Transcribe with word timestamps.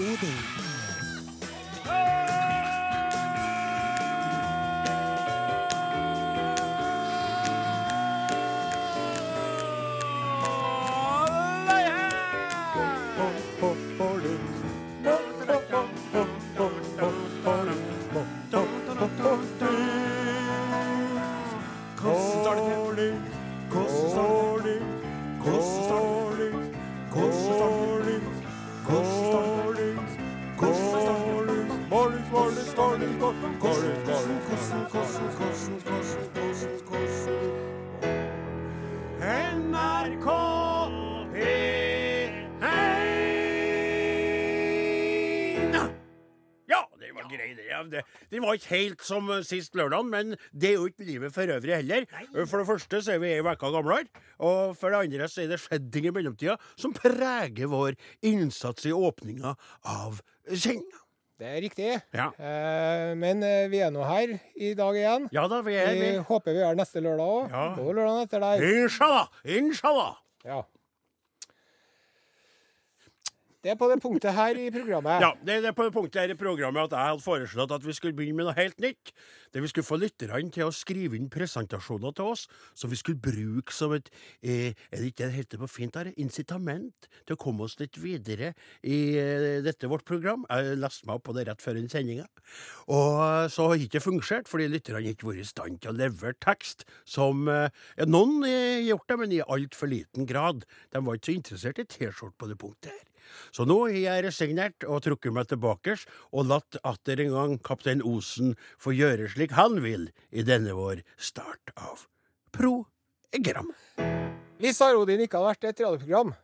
Odin. 0.00 0.38
NRK 1.84 2.29
var 48.50 48.58
ikke 48.60 48.72
helt 48.74 49.04
som 49.06 49.30
eh, 49.34 49.42
sist 49.46 49.74
lørdag, 49.78 50.04
men 50.10 50.34
det 50.52 50.72
er 50.72 50.78
jo 50.78 50.88
ikke 50.90 51.06
livet 51.08 51.34
for 51.34 51.50
øvrig 51.56 51.76
heller. 51.80 52.06
For 52.44 52.60
det 52.60 52.68
første 52.68 53.02
så 53.06 53.14
er 53.16 53.22
vi 53.22 53.32
ei 53.36 53.42
uke 53.44 53.70
gamlere, 53.74 54.10
og 54.38 54.74
for 54.80 54.92
det 54.92 55.04
andre 55.06 55.28
så 55.30 55.44
er 55.44 55.52
det 55.54 55.60
skjedd 55.64 55.90
ting 55.94 56.10
i 56.10 56.14
mellomtida 56.14 56.58
som 56.76 56.92
preger 56.96 57.70
vår 57.70 57.96
innsats 58.26 58.86
i 58.90 58.92
åpninga 58.96 59.54
av 59.88 60.20
sendinga. 60.50 61.06
Det 61.40 61.48
er 61.48 61.62
riktig. 61.64 61.92
Ja. 62.12 62.26
Eh, 62.36 63.14
men 63.16 63.40
eh, 63.46 63.62
vi 63.72 63.78
er 63.80 63.88
nå 63.94 64.02
her 64.04 64.34
i 64.60 64.74
dag 64.76 64.98
igjen. 64.98 65.22
ja 65.32 65.46
da, 65.48 65.62
vi 65.64 65.72
er 65.80 65.94
Vi 65.96 66.02
vi. 66.02 66.10
håper 66.28 66.52
vi 66.52 66.60
er 66.66 66.76
neste 66.76 67.00
lørdag 67.00 67.30
òg. 67.38 67.46
Ja. 67.54 67.62
Og 67.80 67.94
lørdagen 67.96 68.26
etter 68.26 68.44
der. 68.44 68.66
Inshallah! 68.82 69.30
Inshallah! 69.48 70.18
Ja. 70.44 70.58
Det 73.60 73.74
er 73.74 73.76
på 73.76 73.90
det 73.90 73.98
punktet 74.00 74.32
her 74.32 74.56
i 74.56 74.70
programmet. 74.72 75.20
Ja, 75.20 75.34
det 75.44 75.58
er 75.68 75.74
på 75.76 75.84
det 75.84 75.92
punktet 75.92 76.22
her 76.22 76.30
i 76.32 76.36
programmet 76.38 76.86
at 76.86 76.94
jeg 76.96 77.10
hadde 77.10 77.24
foreslått 77.24 77.72
at 77.76 77.82
vi 77.84 77.92
skulle 77.92 78.16
begynne 78.16 78.38
med 78.38 78.46
noe 78.48 78.56
helt 78.56 78.78
nytt. 78.80 79.10
Der 79.52 79.60
vi 79.60 79.68
skulle 79.68 79.84
få 79.84 79.98
lytterne 80.00 80.48
til 80.54 80.64
å 80.64 80.72
skrive 80.72 81.18
inn 81.18 81.26
presentasjoner 81.28 82.14
til 82.16 82.30
oss 82.32 82.46
som 82.72 82.88
vi 82.88 82.96
skulle 82.96 83.20
bruke 83.20 83.74
som 83.76 83.92
et 83.92 84.08
eh, 84.40 84.72
Er 84.88 85.02
det 85.02 85.10
ikke 85.10 85.26
det 85.26 85.36
heter 85.36 85.60
på 85.60 85.68
fint 85.68 85.98
her? 85.98 86.08
Incitament 86.16 87.10
til 87.26 87.36
å 87.36 87.40
komme 87.42 87.66
oss 87.66 87.76
litt 87.82 87.98
videre 88.00 88.54
i 88.80 89.18
eh, 89.20 89.60
dette 89.66 89.92
vårt 89.92 90.06
program. 90.08 90.48
Jeg 90.48 90.80
leste 90.80 91.10
meg 91.10 91.20
opp 91.20 91.26
på 91.28 91.36
det 91.36 91.44
rett 91.50 91.60
før 91.60 91.76
den 91.76 91.92
sendinga. 91.92 92.24
Og 92.88 93.20
eh, 93.26 93.50
så 93.52 93.68
har 93.68 93.76
det 93.76 93.90
ikke 93.90 94.04
fungert, 94.06 94.48
fordi 94.48 94.70
lytterne 94.72 95.12
ikke 95.12 95.28
vært 95.28 95.44
i 95.44 95.50
stand 95.50 95.82
til 95.84 95.92
å 95.92 95.98
levere 96.00 96.38
tekst 96.40 96.88
som 97.04 97.44
eh, 97.44 97.68
Noen 98.08 98.40
har 98.48 98.80
gjort 98.88 99.12
det, 99.12 99.20
men 99.20 99.36
i 99.36 99.44
altfor 99.44 99.92
liten 99.92 100.24
grad. 100.24 100.64
De 100.96 101.04
var 101.04 101.20
ikke 101.20 101.34
så 101.34 101.38
interessert 101.42 101.84
i 101.84 101.88
T-skjorte 101.90 102.38
på 102.40 102.48
det 102.48 102.60
punktet 102.64 102.94
her. 102.94 103.09
Så 103.52 103.66
nå 103.68 103.78
har 103.86 103.96
jeg 103.96 104.24
resignert 104.26 104.86
og 104.86 105.02
trukket 105.06 105.34
meg 105.34 105.48
tilbake 105.50 105.96
og 106.30 106.48
latt 106.50 106.78
atter 106.86 107.20
en 107.24 107.34
gang 107.36 107.56
kaptein 107.66 108.04
Osen 108.06 108.54
få 108.80 108.94
gjøre 108.96 109.28
slik 109.32 109.54
han 109.58 109.80
vil 109.84 110.10
i 110.30 110.44
denne 110.46 110.76
vår 110.76 111.04
start 111.16 111.74
av 111.76 112.06
program. 112.52 113.72
Hvis 114.60 114.80
Arodin 114.84 115.22
ikke 115.24 115.38
hadde 115.38 115.52
vært 115.54 115.68
et 115.70 115.84
radioprogram, 115.86 116.34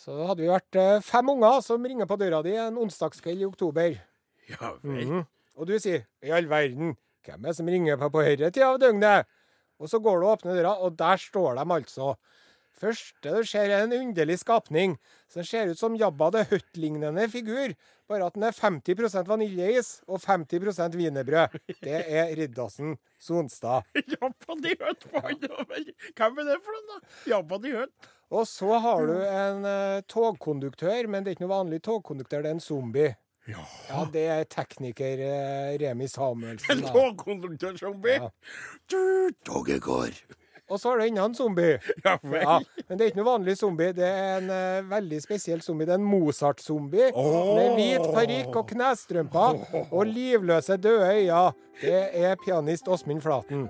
så 0.00 0.14
hadde 0.30 0.40
vi 0.40 0.48
vært 0.48 0.78
eh, 0.80 1.02
fem 1.04 1.28
unger 1.28 1.60
som 1.64 1.84
ringer 1.84 2.08
på 2.08 2.16
døra 2.20 2.40
di 2.46 2.54
en 2.56 2.78
onsdagskveld 2.80 3.42
i 3.42 3.48
oktober. 3.48 3.98
Ja 4.48 4.72
vel. 4.80 5.04
Mhm. 5.04 5.26
Og 5.60 5.66
du 5.68 5.74
sier 5.78 6.06
'i 6.24 6.30
all 6.32 6.48
verden, 6.48 6.96
hvem 7.26 7.44
er 7.44 7.48
det 7.48 7.56
som 7.56 7.66
ringer 7.68 7.98
på 8.00 8.08
på 8.08 8.22
denne 8.24 8.50
tida 8.50 8.70
av 8.70 8.78
døgnet?' 8.80 9.26
Og 9.80 9.88
så 9.88 9.98
går 9.98 10.20
du 10.20 10.26
og 10.26 10.38
åpner 10.38 10.56
døra, 10.56 10.76
og 10.80 10.96
der 10.96 11.16
står 11.16 11.54
de 11.56 11.64
altså. 11.72 12.16
Første 12.80 13.32
du 13.36 13.44
ser, 13.44 13.68
er 13.68 13.84
en 13.84 13.92
underlig 13.92 14.38
skapning 14.40 14.94
som 15.30 15.44
ser 15.44 15.68
ut 15.68 15.78
som 15.80 15.96
Jabba 16.00 16.30
the 16.32 16.44
Hutt-lignende 16.48 17.26
figur, 17.28 17.74
bare 18.08 18.30
at 18.30 18.38
den 18.38 18.46
er 18.48 18.56
50% 18.56 19.28
vaniljeis 19.28 19.90
og 20.08 20.22
50% 20.24 20.96
wienerbrød. 20.96 21.58
Det 21.84 22.00
er 22.00 22.32
Riddarsen 22.38 22.96
Sonstad. 23.20 23.84
Jabba 24.14 24.56
the 24.64 24.76
Hutt. 24.80 25.06
Hvem 25.10 26.40
er 26.40 26.48
det 26.48 26.58
for 26.64 26.78
noe, 26.78 26.86
da? 26.88 27.00
Jabba 27.34 27.60
the 27.60 27.76
Hutt. 27.76 28.10
Og 28.30 28.46
så 28.46 28.78
har 28.78 29.08
du 29.10 29.16
en 29.26 29.64
uh, 29.66 30.02
togkonduktør, 30.08 31.08
men 31.10 31.24
det 31.24 31.32
er 31.32 31.36
ikke 31.36 31.48
noe 31.48 31.56
vanlig 31.58 31.82
togkonduktør, 31.84 32.44
det 32.44 32.52
er 32.52 32.56
en 32.60 32.64
zombie. 32.64 33.14
Ja. 33.50 33.64
Ja, 33.88 34.04
det 34.12 34.26
er 34.30 34.44
tekniker 34.52 35.22
eh, 35.24 35.70
Remi 35.80 36.06
Samuelsen. 36.08 36.76
En 36.76 36.92
togkonduktør-zombie? 36.94 38.20
Ja. 38.20 38.28
Toget 39.48 39.82
går. 39.82 40.14
Og 40.70 40.78
så 40.78 40.92
har 40.92 41.00
du 41.00 41.04
enda 41.04 41.24
en 41.26 41.34
zombie. 41.34 41.78
Ja 42.06 42.16
vel. 42.22 42.40
Ja, 42.42 42.58
men 42.88 42.98
det 42.98 43.04
er 43.04 43.10
ikke 43.10 43.20
noe 43.20 43.28
vanlig 43.32 43.56
zombie. 43.58 43.90
Det 43.96 44.06
er 44.06 44.38
en 44.38 44.50
uh, 44.50 44.90
veldig 44.90 45.20
spesiell 45.24 45.62
zombie. 45.66 45.88
Det 45.88 45.96
er 45.96 46.00
en 46.00 46.06
Mozart-zombie 46.06 47.10
med 47.10 47.74
hvit 47.76 48.06
parykk 48.14 48.60
og 48.62 48.70
knestrømper 48.70 49.84
og 49.90 50.06
livløse 50.06 50.78
døde 50.80 51.10
øyne. 51.10 51.44
Det 51.82 52.02
er 52.24 52.38
pianist 52.44 52.88
Åsmund 52.88 53.22
Flaten. 53.26 53.68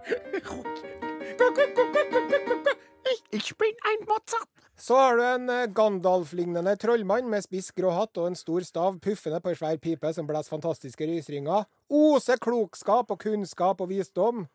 Ich 3.33 3.57
bin 3.57 3.77
ein 3.87 4.07
Mozart. 4.09 4.49
Så 4.81 4.97
har 4.97 5.17
du 5.17 5.23
en 5.23 5.51
eh, 5.53 5.67
Gandalf-lignende 5.77 6.73
trollmann 6.81 7.29
med 7.29 7.45
spiss 7.45 7.69
grå 7.77 7.91
hatt 7.93 8.17
og 8.17 8.31
en 8.31 8.39
stor 8.39 8.65
stav 8.65 8.97
puffende 9.05 9.41
på 9.45 9.53
ei 9.53 9.59
svær 9.59 9.77
pipe 9.83 10.13
som 10.17 10.29
blåser 10.29 10.55
fantastiske 10.55 11.05
rysringer. 11.11 11.67
Ose 11.93 12.39
klokskap 12.41 13.13
og 13.13 13.21
kunnskap 13.21 13.83
og 13.85 13.91
visdom. 13.93 14.47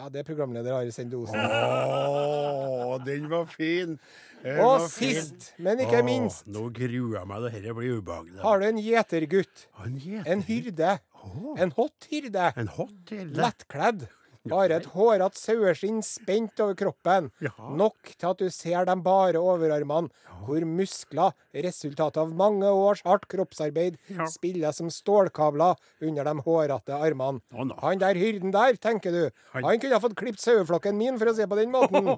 Ja, 0.00 0.06
det 0.08 0.22
er 0.22 0.24
programleder 0.24 0.72
Ari 0.78 0.92
Sende 0.94 1.18
Osen. 1.20 1.36
Oh, 1.36 2.94
den 3.04 3.26
var 3.28 3.44
fin. 3.52 3.98
Den 4.40 4.56
var 4.56 4.64
Og 4.64 4.86
fin. 4.88 5.10
sist, 5.18 5.50
men 5.60 5.82
ikke 5.84 5.98
oh, 6.00 6.06
minst, 6.06 6.46
Nå 6.48 6.62
gruer 6.72 7.18
jeg 7.18 7.28
meg. 7.28 7.42
Dette 7.50 7.74
blir 7.76 7.98
ubehagelig. 7.98 8.38
har 8.40 8.62
du 8.62 8.64
en 8.70 8.80
gjetergutt. 8.80 9.66
En 9.84 9.98
gjeter. 10.00 10.30
En 10.32 10.44
hyrde. 10.48 10.94
Oh. 11.20 11.52
En 11.60 11.74
hott 11.76 12.08
hyrde. 12.08 12.46
en 12.56 12.72
hot 12.78 13.12
hyrde. 13.12 13.36
Lettkledd. 13.42 14.06
Bare 14.48 14.72
et 14.80 14.86
hårete 14.94 15.36
saueskinn 15.36 15.98
spent 16.02 16.60
over 16.64 16.72
kroppen. 16.74 17.26
Ja. 17.44 17.50
Nok 17.76 18.14
til 18.16 18.28
at 18.30 18.38
du 18.40 18.48
ser 18.50 18.86
de 18.88 18.94
bare 19.04 19.36
overarmene, 19.36 20.08
hvor 20.46 20.64
muskler, 20.64 21.34
resultatet 21.52 22.16
av 22.22 22.32
mange 22.32 22.64
års 22.64 23.02
hardt 23.04 23.26
kroppsarbeid, 23.28 23.98
Ja. 24.08 24.24
spiller 24.32 24.72
som 24.72 24.88
stålkabler 24.88 25.76
under 26.00 26.24
de 26.24 26.34
hårete 26.40 26.88
armene. 26.96 27.42
Han 27.52 27.98
der 28.00 28.14
hyrden 28.16 28.50
der, 28.50 28.74
tenker 28.80 29.12
du, 29.12 29.30
Han- 29.52 29.64
han 29.64 29.78
kunne 29.78 29.92
ha 29.92 30.00
fått 30.00 30.16
klippet 30.16 30.40
saueflokken 30.40 30.96
min, 30.96 31.18
for 31.18 31.26
å 31.26 31.34
si 31.36 31.44
på 31.44 31.56
den 31.60 31.70
måten. 31.70 32.08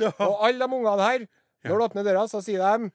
Og 0.00 0.44
alle 0.44 0.58
de 0.58 0.72
ungene 0.74 1.02
her, 1.04 1.26
når 1.64 1.76
du 1.78 1.84
åpner 1.84 2.04
døra, 2.08 2.24
så 2.26 2.40
sier 2.42 2.58
de 2.64 2.90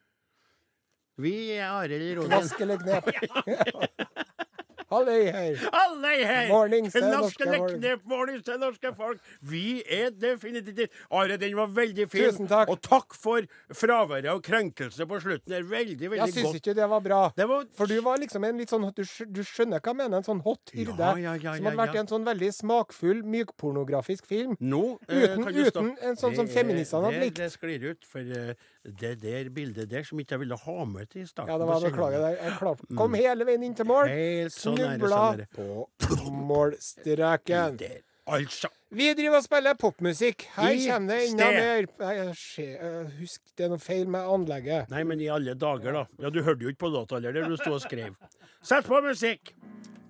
Vi 1.22 1.52
er 1.58 1.70
Arild 1.70 2.18
Rogen. 2.18 2.30
knask 2.32 2.62
eller 2.62 2.78
knep. 2.78 3.06
Halløy 4.90 5.26
her. 5.32 5.58
Halløy 5.74 6.24
her! 6.26 6.48
Mornings 6.50 6.94
til 6.96 7.04
Norske 7.06 7.46
norske 7.46 7.92
mornings 8.10 8.44
til 8.48 8.58
norske 8.62 8.92
folk. 8.98 9.20
Vi 9.42 9.84
er 9.86 10.10
definitivt 10.18 10.90
Are, 11.12 11.38
den 11.38 11.56
var 11.58 11.68
veldig 11.78 12.08
fin. 12.10 12.30
Tusen 12.32 12.50
takk. 12.50 12.72
Og 12.74 12.82
takk 12.82 13.14
for 13.14 13.46
fraværet 13.76 14.30
og 14.34 14.42
krenkelse 14.46 15.06
på 15.10 15.20
slutten. 15.22 15.46
Det 15.52 15.60
er 15.60 15.68
veldig, 15.70 16.10
veldig 16.10 16.24
Jeg 16.24 16.34
syns 16.40 16.48
godt. 16.50 16.60
ikke 16.62 16.76
det 16.80 16.90
var 16.90 17.04
bra. 17.06 17.22
Det 17.38 17.48
var 17.50 17.66
For 17.78 17.86
du 17.92 18.00
var 18.06 18.18
liksom 18.22 18.44
en 18.50 18.58
litt 18.58 18.74
sånn 18.74 18.88
Du, 18.96 19.04
du 19.04 19.42
skjønner 19.46 19.80
hva 19.80 19.94
jeg 19.94 20.00
mener? 20.02 20.18
En 20.24 20.28
sånn 20.28 20.42
hot 20.46 20.74
hyrde. 20.74 20.98
Ja, 20.98 21.14
ja, 21.22 21.36
ja, 21.38 21.56
som 21.60 21.70
hadde 21.70 21.82
vært 21.84 21.96
ja. 22.00 22.04
en 22.06 22.12
sånn 22.16 22.26
veldig 22.26 22.52
smakfull, 22.58 23.22
mykpornografisk 23.38 24.26
film. 24.30 24.56
Nå 24.60 24.98
eh, 25.08 25.22
Uten- 25.28 25.44
kan 25.46 25.54
du 25.54 25.64
stoppe. 25.70 25.86
uten 25.94 26.10
en 26.10 26.18
sånn 26.20 26.36
som 26.42 26.48
feministene 26.50 27.06
hadde 27.06 27.20
det- 27.20 27.30
likt. 27.30 27.38
Det 27.40 27.52
sklir 27.54 27.84
ut, 27.92 28.06
for 28.06 28.20
eh, 28.20 28.54
det 28.84 29.22
der 29.22 29.50
bildet 29.50 29.90
der 29.92 30.04
som 30.08 30.20
ikke 30.20 30.38
jeg 30.38 30.40
ville 30.40 30.58
ha 30.58 30.84
med 30.86 31.10
til 31.12 31.28
starten. 31.28 31.52
Ja, 31.52 31.58
det 31.60 31.68
var 31.68 31.80
Beklager. 31.84 32.28
Jeg, 32.30 32.54
klarte 32.60 32.96
Kom 32.98 33.14
hele 33.14 33.46
veien 33.48 33.64
inn 33.68 33.76
til 33.76 33.88
mål. 33.90 34.08
Helt 34.08 34.54
så 34.56 34.72
nære, 34.76 34.96
Snubla 34.98 35.10
så 35.16 35.38
nære. 35.38 35.48
på 35.56 36.32
målstreken. 36.32 37.78
Der. 37.80 38.00
Altså. 38.30 38.70
Vi 38.92 39.14
driver 39.14 39.38
og 39.38 39.44
spiller 39.44 39.74
popmusikk. 39.74 40.46
Her 40.56 40.70
I 40.70 40.88
kommer 40.90 41.14
det 41.16 41.30
enda 41.32 41.50
mer 41.52 41.88
Nei, 42.00 43.06
Husk, 43.20 43.42
det 43.58 43.66
er 43.66 43.72
noe 43.74 43.82
feil 43.82 44.10
med 44.10 44.22
anlegget. 44.22 44.90
Nei, 44.94 45.04
men 45.04 45.22
i 45.22 45.30
alle 45.34 45.56
dager, 45.58 45.92
da. 45.94 46.06
Ja, 46.22 46.30
Du 46.30 46.42
hørte 46.46 46.64
jo 46.64 46.70
ikke 46.74 46.86
på 46.86 46.94
der 46.94 47.32
du 47.42 47.58
sto 47.58 47.74
og 47.74 47.82
skrev. 47.82 48.16
Sett 48.62 48.86
på 48.86 49.02
musikk! 49.02 49.54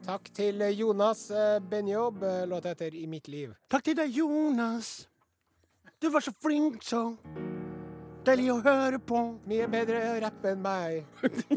Takk 0.05 0.31
til 0.33 0.63
Jonas 0.73 1.29
eh, 1.31 1.59
Benjob. 1.59 2.23
Låta 2.47 2.69
heter 2.69 2.95
I 2.95 3.05
mitt 3.05 3.27
liv. 3.27 3.53
Takk 3.69 3.83
til 3.83 3.95
deg, 3.95 4.09
Jonas. 4.15 5.07
Du 6.01 6.09
var 6.09 6.21
så 6.21 6.31
flink, 6.41 6.83
så. 6.83 7.17
Deilig 8.27 8.49
å 8.51 8.57
høre 8.63 8.99
på. 8.99 9.19
Mye 9.49 9.67
bedre 9.71 9.99
å 10.11 10.15
rappe 10.25 10.51
enn 10.53 10.61
meg. 10.63 11.05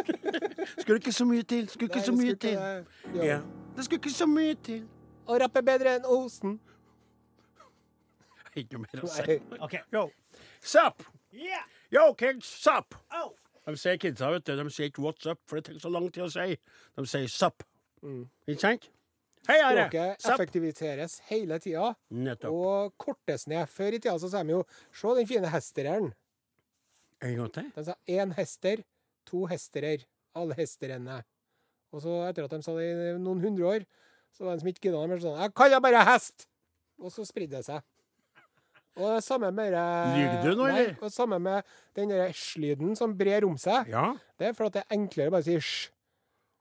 Skulle 0.83 0.99
ikke 1.01 1.15
så 1.15 1.27
mye 1.29 1.47
til. 1.49 1.67
Skulle 1.73 1.91
ikke 1.91 2.03
Nei, 2.03 2.07
så 2.07 2.15
mye 2.17 2.37
til. 2.45 2.59
det. 2.59 3.25
Ja. 3.27 3.41
Det 3.77 3.85
skulle 3.87 4.01
ikke 4.03 4.13
så 4.15 4.29
mye 4.31 4.55
til. 4.65 4.85
Å 5.27 5.39
rappe 5.43 5.63
bedre 5.65 5.97
enn 5.99 6.07
Osen. 6.09 6.59
Ikke 8.53 8.77
noe 8.77 8.85
mer 8.85 9.05
å 9.05 9.11
si. 9.11 9.39
Okay. 9.65 9.81
Yo. 9.95 10.07
Sup? 10.61 11.05
Yeah. 11.33 11.65
Yo, 11.93 12.07
kids, 12.21 12.49
sup? 12.63 12.95
Oh. 13.17 13.31
De 13.67 13.77
sier 13.79 13.97
kidsa, 14.03 14.29
vet 14.35 14.45
du, 14.45 14.57
de 14.59 14.73
sier 14.75 14.91
ikke 14.91 15.05
what's 15.05 15.29
up, 15.31 15.39
for 15.49 15.59
det 15.61 15.69
tar 15.71 15.79
så 15.81 15.91
lang 15.93 16.09
tid 16.13 16.27
å 16.27 16.31
si. 16.33 16.59
De 16.99 17.05
sier 17.09 17.31
sup. 17.33 17.65
Mm. 18.05 18.25
Ikke 18.51 18.61
sant? 18.61 18.89
Hei, 19.49 19.57
Are. 19.59 19.87
Språket 19.89 20.23
Sup. 20.23 20.33
effektiviseres 20.37 21.15
hele 21.27 21.57
tida 21.63 21.89
og 22.47 22.93
kortes 23.03 23.49
ned. 23.51 23.67
Før 23.73 23.97
i 23.97 23.99
tida 23.99 24.15
så 24.23 24.29
sa 24.31 24.43
de 24.47 24.55
jo 24.55 24.61
Se 24.95 25.15
den 25.19 25.27
fine 25.27 25.51
hestereren. 25.51 26.13
En 27.23 27.37
gang 27.39 27.53
til. 27.55 27.69
De 27.77 27.85
sa 27.87 27.95
én 28.11 28.35
hester, 28.37 28.83
to 29.29 29.45
hesterer. 29.51 30.05
Alle 30.35 30.57
hesterene. 30.57 31.21
Og 31.93 32.01
så 32.01 32.13
etter 32.31 32.47
at 32.47 32.55
de 32.55 32.65
sa 32.65 32.73
det 32.79 32.87
i 32.89 33.17
noen 33.21 33.43
hundre 33.45 33.67
år, 33.69 33.83
så 34.33 34.47
var 34.47 34.57
det 34.57 34.63
som 34.63 34.71
ikke 34.71 34.87
gidda 34.87 35.03
mer 35.11 35.21
sånn 35.21 35.41
Jeg 35.43 35.53
kaller 35.61 35.83
bare 35.85 36.05
hest! 36.09 36.47
Og 37.03 37.13
så 37.13 37.27
spridde 37.29 37.59
det 37.59 37.67
seg. 37.67 37.83
Og 38.97 39.09
det 39.17 39.25
samme 39.25 39.49
med 39.57 39.73
Lyver 39.73 40.43
du 40.45 40.51
nå, 40.57 40.67
eller? 40.69 40.95
og 41.01 41.13
samme 41.13 41.39
med 41.41 41.69
den 41.97 42.13
der 42.13 42.33
sj-lyden 42.37 42.97
som 42.97 43.15
brer 43.17 43.45
om 43.49 43.57
seg. 43.61 43.89
Ja. 43.93 44.11
Det 44.41 44.51
er 44.51 44.57
for 44.57 44.69
at 44.69 44.77
det 44.77 44.83
er 44.85 44.97
enklere 44.99 45.33
å 45.33 45.35
bare 45.37 45.47
si 45.47 45.57
sj. 45.57 45.91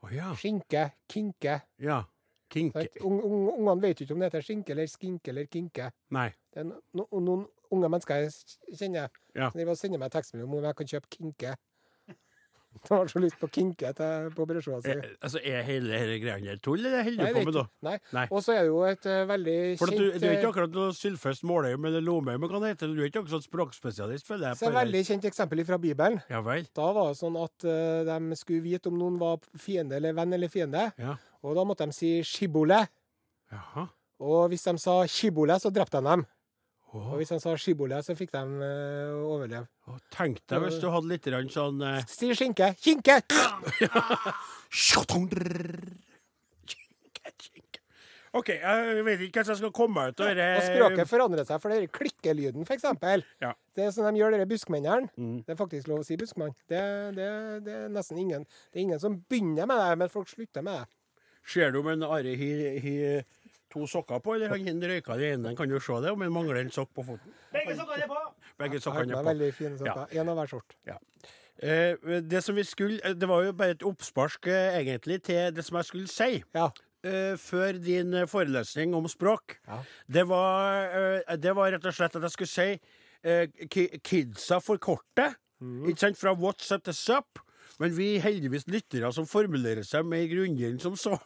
Oh, 0.02 0.12
ja. 0.16 0.32
Skinke, 0.40 0.88
kinke. 1.12 1.60
Ja. 1.84 2.02
Kinke. 2.52 2.88
Ungene 3.08 3.80
vet 3.82 4.02
jo 4.02 4.08
ikke 4.08 4.18
om 4.18 4.24
det 4.24 4.32
heter 4.32 4.46
skinke 4.46 4.76
eller 4.76 4.92
skinke 4.92 5.34
eller 5.34 5.50
kinke. 5.52 5.90
Nei. 6.12 6.30
Det 6.52 6.66
er 6.66 6.70
no, 6.70 6.80
no, 6.98 7.08
noen 7.18 7.50
unge 7.72 7.92
mennesker 7.92 8.26
jeg 8.26 8.78
kjenner 8.78 9.12
Ja. 9.36 9.50
som 9.50 9.60
vil 9.60 9.68
sende 9.68 9.80
sender 9.80 10.02
meg 10.02 10.12
tekstmelding 10.12 10.50
om 10.50 10.66
jeg 10.66 10.76
kan 10.76 10.90
kjøpe 10.96 11.12
kinke. 11.16 11.54
De 12.72 12.90
har 12.96 13.08
så 13.12 13.20
lyst 13.20 13.40
på 13.40 13.48
kinke 13.52 13.92
til, 13.96 14.28
på 14.36 14.46
brødskiva 14.48 14.80
si. 14.84 14.92
Er, 14.92 15.16
altså, 15.22 15.40
er 15.44 15.64
hele 15.68 15.92
dette 15.92 16.20
greiene 16.24 16.54
der 16.54 16.60
tull, 16.64 16.84
eller 16.84 17.04
holder 17.08 17.20
du 17.20 17.28
det 17.28 17.34
på 17.36 17.44
med 17.48 17.58
det? 17.58 17.64
Nei. 17.88 17.96
Nei. 18.16 18.26
Og 18.32 18.44
så 18.44 18.56
er 18.56 18.62
det 18.64 18.72
jo 18.72 18.84
et 18.88 19.08
uh, 19.08 19.18
veldig 19.32 19.58
For 19.80 19.92
at 19.92 20.00
du, 20.00 20.06
kjent 20.06 20.22
du 20.24 20.28
er 20.28 20.38
ikke 20.38 20.48
eh, 20.48 20.52
akkurat 20.52 20.78
noe 20.78 20.96
Sylfest 20.96 21.48
Måløy 21.48 21.74
eller 21.74 22.06
men 22.40 22.48
hva 22.52 22.62
det 22.64 22.74
heter 22.74 22.94
Du 22.96 23.02
er 23.02 23.12
ikke 23.12 23.24
akkurat 23.26 23.48
språkspesialist, 23.48 24.28
føler 24.28 24.50
jeg. 24.50 24.62
så 24.62 24.70
et 24.72 24.78
veldig 24.80 25.04
kjent 25.08 25.28
eksempel 25.32 25.66
fra 25.68 25.80
Bibelen. 25.84 26.22
Ja 26.32 26.44
vel. 26.46 26.68
Da 26.76 26.88
var 26.96 27.12
det 27.12 27.20
sånn 27.20 27.40
at 27.40 27.68
uh, 27.68 28.08
de 28.08 28.40
skulle 28.40 28.64
vite 28.68 28.92
om 28.92 29.00
noen 29.00 29.20
var 29.22 29.44
fiende 29.60 30.00
eller 30.00 30.16
venn 30.18 30.40
eller 30.40 30.52
fiende. 30.52 30.90
Ja. 31.00 31.20
Og 31.42 31.58
da 31.58 31.66
måtte 31.66 31.88
de 31.90 31.96
si 31.96 32.20
shibole. 32.28 32.84
Jaha. 33.52 33.88
Og 34.22 34.52
hvis 34.52 34.68
de 34.68 34.78
sa 34.82 35.02
shibole, 35.10 35.58
så 35.60 35.72
drepte 35.74 35.98
de 35.98 36.10
dem. 36.12 36.26
Og 36.92 37.16
hvis 37.18 37.32
de 37.32 37.40
sa 37.40 37.56
shibole, 37.56 38.02
så 38.04 38.16
fikk 38.20 38.34
de 38.36 38.42
uh, 38.44 39.22
overleve. 39.24 39.66
Og 39.88 40.00
Tenk 40.12 40.42
deg 40.52 40.66
hvis 40.66 40.80
du 40.82 40.90
hadde 40.92 41.08
litt 41.08 41.30
sånn 41.54 41.80
uh... 41.82 42.02
Si 42.12 42.34
skinke. 42.36 42.74
Kinke! 42.84 43.22
OK, 48.32 48.50
jeg 48.56 49.02
vet 49.04 49.22
ikke 49.26 49.42
hvordan 49.42 49.52
jeg 49.52 49.60
skal 49.60 49.72
komme 49.76 50.04
ut 50.08 50.22
av 50.24 50.30
Og 50.30 50.38
dette. 50.40 50.68
språket 50.70 51.10
forandrer 51.10 51.48
seg 51.48 51.60
for 51.60 51.74
den 51.74 51.90
klikkelyden, 51.92 52.64
f.eks. 52.64 52.86
Ja. 53.44 53.52
Det 53.76 53.84
er 53.84 53.92
sånn 53.92 54.08
de 54.08 54.22
gjør, 54.22 54.38
dere 54.38 54.48
buskmennene. 54.48 55.12
Mm. 55.20 55.42
Det 55.48 55.52
er 55.52 55.60
faktisk 55.60 55.90
lov 55.92 56.04
å 56.04 56.08
si 56.08 56.16
buskmann. 56.20 56.54
Det, 56.72 56.80
det, 57.18 57.28
det 57.66 57.76
er 57.76 57.92
nesten 57.92 58.22
ingen 58.22 58.46
Det 58.48 58.80
er 58.80 58.86
ingen 58.86 59.04
som 59.04 59.18
begynner 59.28 59.68
med 59.68 59.84
det, 59.84 59.92
men 60.00 60.12
folk 60.14 60.32
slutter 60.32 60.64
med 60.64 60.80
det. 60.80 61.01
Ser 61.48 61.72
du 61.74 61.82
om 61.82 61.92
en 61.92 62.04
Are 62.08 62.36
har 62.36 63.24
to 63.72 63.88
sokker 63.88 64.20
på, 64.20 64.36
eller 64.36 64.52
han 64.52 64.68
har 64.68 64.90
røyka 64.94 65.18
det 65.20 65.34
ene? 65.36 65.56
Kan 65.56 65.70
du 65.70 65.80
se 65.80 66.00
det, 66.04 66.12
om 66.12 66.22
han 66.22 66.34
mangler 66.34 66.62
en 66.62 66.72
sokk 66.72 66.92
på 66.96 67.06
foten? 67.08 67.36
Begge 67.54 67.78
sokkene 67.80 68.04
er 68.04 68.12
på! 68.12 68.24
Begge 68.60 68.82
sokkene 68.84 69.16
er 69.16 69.22
på. 69.22 69.30
veldig 69.30 69.54
fine 69.56 69.78
sokker. 69.80 70.18
En 70.20 70.32
av 70.34 70.42
hver 70.42 70.52
sort. 70.52 70.76
Eh, 71.62 72.22
det 72.26 72.42
som 72.42 72.56
vi 72.58 72.64
skulle 72.66 72.98
eh, 73.06 73.14
Det 73.14 73.28
var 73.30 73.44
jo 73.46 73.52
bare 73.54 73.76
et 73.76 73.84
oppspark 73.86 74.48
eh, 74.50 74.80
egentlig 74.80 75.20
til 75.28 75.52
det 75.54 75.66
som 75.66 75.78
jeg 75.78 75.90
skulle 75.92 76.10
si. 76.10 76.42
Ja. 76.56 76.72
Uh, 77.02 77.34
før 77.38 77.80
din 77.82 78.14
forelesning 78.30 78.92
om 78.94 79.08
språk. 79.10 79.56
Ja. 79.66 79.80
Det, 80.06 80.28
var, 80.30 80.92
uh, 80.94 81.32
det 81.34 81.56
var 81.58 81.72
rett 81.74 81.86
og 81.90 81.96
slett 81.98 82.16
at 82.16 82.28
jeg 82.28 82.34
skulle 82.36 82.52
si 82.52 82.68
kidsa 83.26 83.68
ki 83.74 83.86
kidsa 84.06 84.60
forkorter. 84.62 85.34
Ikke 85.90 86.04
sant? 86.04 86.20
Fra 86.22 86.36
WhatsApp 86.38 86.86
til 86.86 86.94
SUP. 86.94 87.42
Men 87.82 87.98
vi 87.98 88.12
er 88.16 88.26
heldigvis 88.28 88.68
lyttere 88.70 89.10
som 89.14 89.26
formulerer 89.26 89.82
seg 89.86 90.06
mer 90.06 90.28
grundig 90.30 90.68
enn 90.70 90.78
som 90.82 90.94
så. 90.94 91.18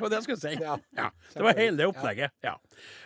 Det 0.00 0.06
var 0.06 0.12
det 0.12 0.18
jeg 0.20 0.26
skulle 0.26 0.40
si. 0.40 0.52
Ja. 0.96 1.08
Det 1.34 1.44
var 1.44 1.58
hele 1.58 1.76
det 1.76 1.86
opplegget. 1.90 2.32
Ja. 2.44 2.54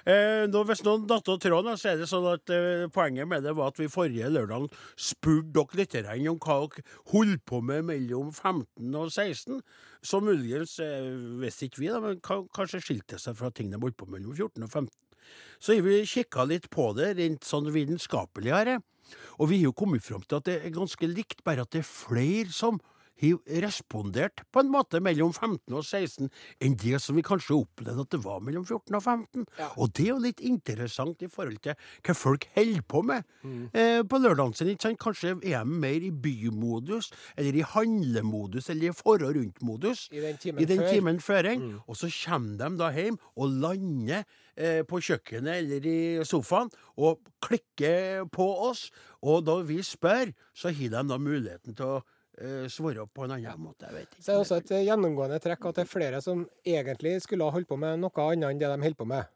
Eh, 0.07 0.45
nå, 0.51 0.63
hvis 0.69 0.83
noen 0.87 1.07
datt 1.11 1.29
av 1.33 1.41
tråden, 1.43 1.79
så 1.81 1.91
er 1.91 1.99
det 1.99 2.07
sånn 2.11 2.29
at 2.31 2.53
eh, 2.55 2.85
poenget 2.95 3.27
med 3.31 3.43
det 3.47 3.55
var 3.59 3.73
at 3.73 3.81
vi 3.83 3.89
forrige 3.91 4.31
lørdag 4.31 4.69
spurte 4.95 5.51
dere 5.91 6.15
litt 6.15 6.31
om 6.31 6.39
hva 6.39 6.59
dere 6.71 6.87
holdt 7.11 7.45
på 7.51 7.61
med 7.67 7.89
mellom 7.91 8.31
15 8.31 8.95
og 9.01 9.11
16. 9.11 9.59
Så 10.05 10.21
muligens 10.23 10.79
eh, 10.85 11.11
visste 11.43 11.67
ikke 11.67 11.83
vi, 11.83 11.91
da, 11.91 12.01
men 12.05 12.23
kanskje 12.23 12.83
skilte 12.85 13.19
seg 13.19 13.39
fra 13.41 13.51
ting 13.51 13.73
de 13.75 13.81
holdt 13.83 13.99
på 13.99 14.07
med 14.07 14.21
mellom 14.21 14.37
14 14.39 14.63
og 14.63 14.71
15. 14.71 14.91
Så 15.59 15.75
har 15.75 15.87
vi 15.87 16.03
kikka 16.07 16.45
litt 16.47 16.71
på 16.71 16.91
det 16.97 17.15
rent 17.19 17.47
sånn 17.49 17.73
vitenskapelig 17.75 18.55
her. 18.55 18.77
eh. 18.77 19.15
Og 19.41 19.51
vi 19.51 19.61
har 19.61 19.71
jo 19.71 19.77
kommet 19.77 20.05
fram 20.05 20.23
til 20.25 20.39
at 20.39 20.47
det 20.49 20.59
er 20.63 20.75
ganske 20.75 21.09
likt, 21.11 21.43
bare 21.45 21.65
at 21.65 21.73
det 21.75 21.83
er 21.83 21.89
flere 21.89 22.53
som 22.55 22.79
har 23.21 23.61
respondert 23.65 24.43
på 24.53 24.63
en 24.65 24.71
måte 24.73 25.01
mellom 25.03 25.33
15 25.33 25.73
og 25.75 25.85
16 25.85 26.29
enn 26.65 26.77
det 26.83 26.99
som 27.03 27.17
vi 27.17 27.23
kanskje 27.27 27.57
opplevde 27.57 28.05
at 28.05 28.11
det 28.15 28.21
var 28.25 28.41
mellom 28.45 28.65
14 28.67 28.97
og 28.99 29.03
15. 29.03 29.47
Ja. 29.61 29.69
Og 29.79 29.93
det 29.95 30.07
er 30.07 30.13
jo 30.13 30.23
litt 30.25 30.43
interessant 30.45 31.23
i 31.23 31.31
forhold 31.31 31.61
til 31.65 31.77
hva 32.05 32.17
folk 32.19 32.47
holder 32.57 32.85
på 32.91 33.03
med 33.07 33.25
eh, 33.73 34.03
på 34.03 34.21
lørdagen 34.23 34.57
sin. 34.59 34.73
ikke 34.73 34.89
sant? 34.89 35.01
Kanskje 35.05 35.35
er 35.37 35.65
de 35.65 35.79
mer 35.85 36.05
i 36.05 36.11
bymodus, 36.11 37.11
eller 37.37 37.59
i 37.61 37.67
handlemodus, 37.75 38.71
eller 38.71 38.91
i 38.91 38.97
forhold 38.97 39.37
rundt-modus. 39.37 40.09
I 40.13 40.21
den 40.25 40.41
timen 40.43 40.63
I 40.63 40.69
den 40.71 40.83
før. 40.83 40.91
timen 40.93 41.21
før, 41.21 41.51
en. 41.55 41.69
Og 41.87 41.97
så 42.01 42.11
kommer 42.11 42.59
de 42.65 42.81
da 42.81 42.91
hjem 42.95 43.19
og 43.37 43.55
lander 43.63 44.25
eh, 44.57 44.83
på 44.89 45.01
kjøkkenet 45.03 45.61
eller 45.63 45.87
i 45.89 45.99
sofaen 46.27 46.71
og 46.99 47.23
klikker 47.45 48.27
på 48.33 48.49
oss. 48.69 48.89
Og 49.25 49.45
da 49.47 49.59
vi 49.67 49.81
spør, 49.85 50.35
så 50.55 50.73
har 50.75 50.93
de 50.99 51.09
da 51.09 51.19
muligheten 51.19 51.77
til 51.79 51.97
å 51.97 52.03
svare 52.69 53.07
på 53.07 53.25
en 53.25 53.37
annen 53.37 53.61
måte. 53.63 53.87
Jeg 53.89 53.95
vet 53.95 54.11
ikke. 54.15 54.23
Så 54.25 54.33
er 54.35 54.43
også 54.43 54.59
et 54.61 54.71
eh, 54.75 54.85
gjennomgående 54.89 55.39
trekk 55.43 55.69
at 55.71 55.79
det 55.79 55.85
er 55.85 55.91
flere 55.91 56.21
som 56.25 56.45
egentlig 56.67 57.17
skulle 57.23 57.47
ha 57.47 57.55
holdt 57.55 57.69
på 57.71 57.79
med 57.81 58.03
noe 58.03 58.27
annet 58.29 58.51
enn 58.51 58.61
det 58.63 58.71
de 58.73 58.83
holder 58.89 59.01
på 59.01 59.09
med. 59.09 59.31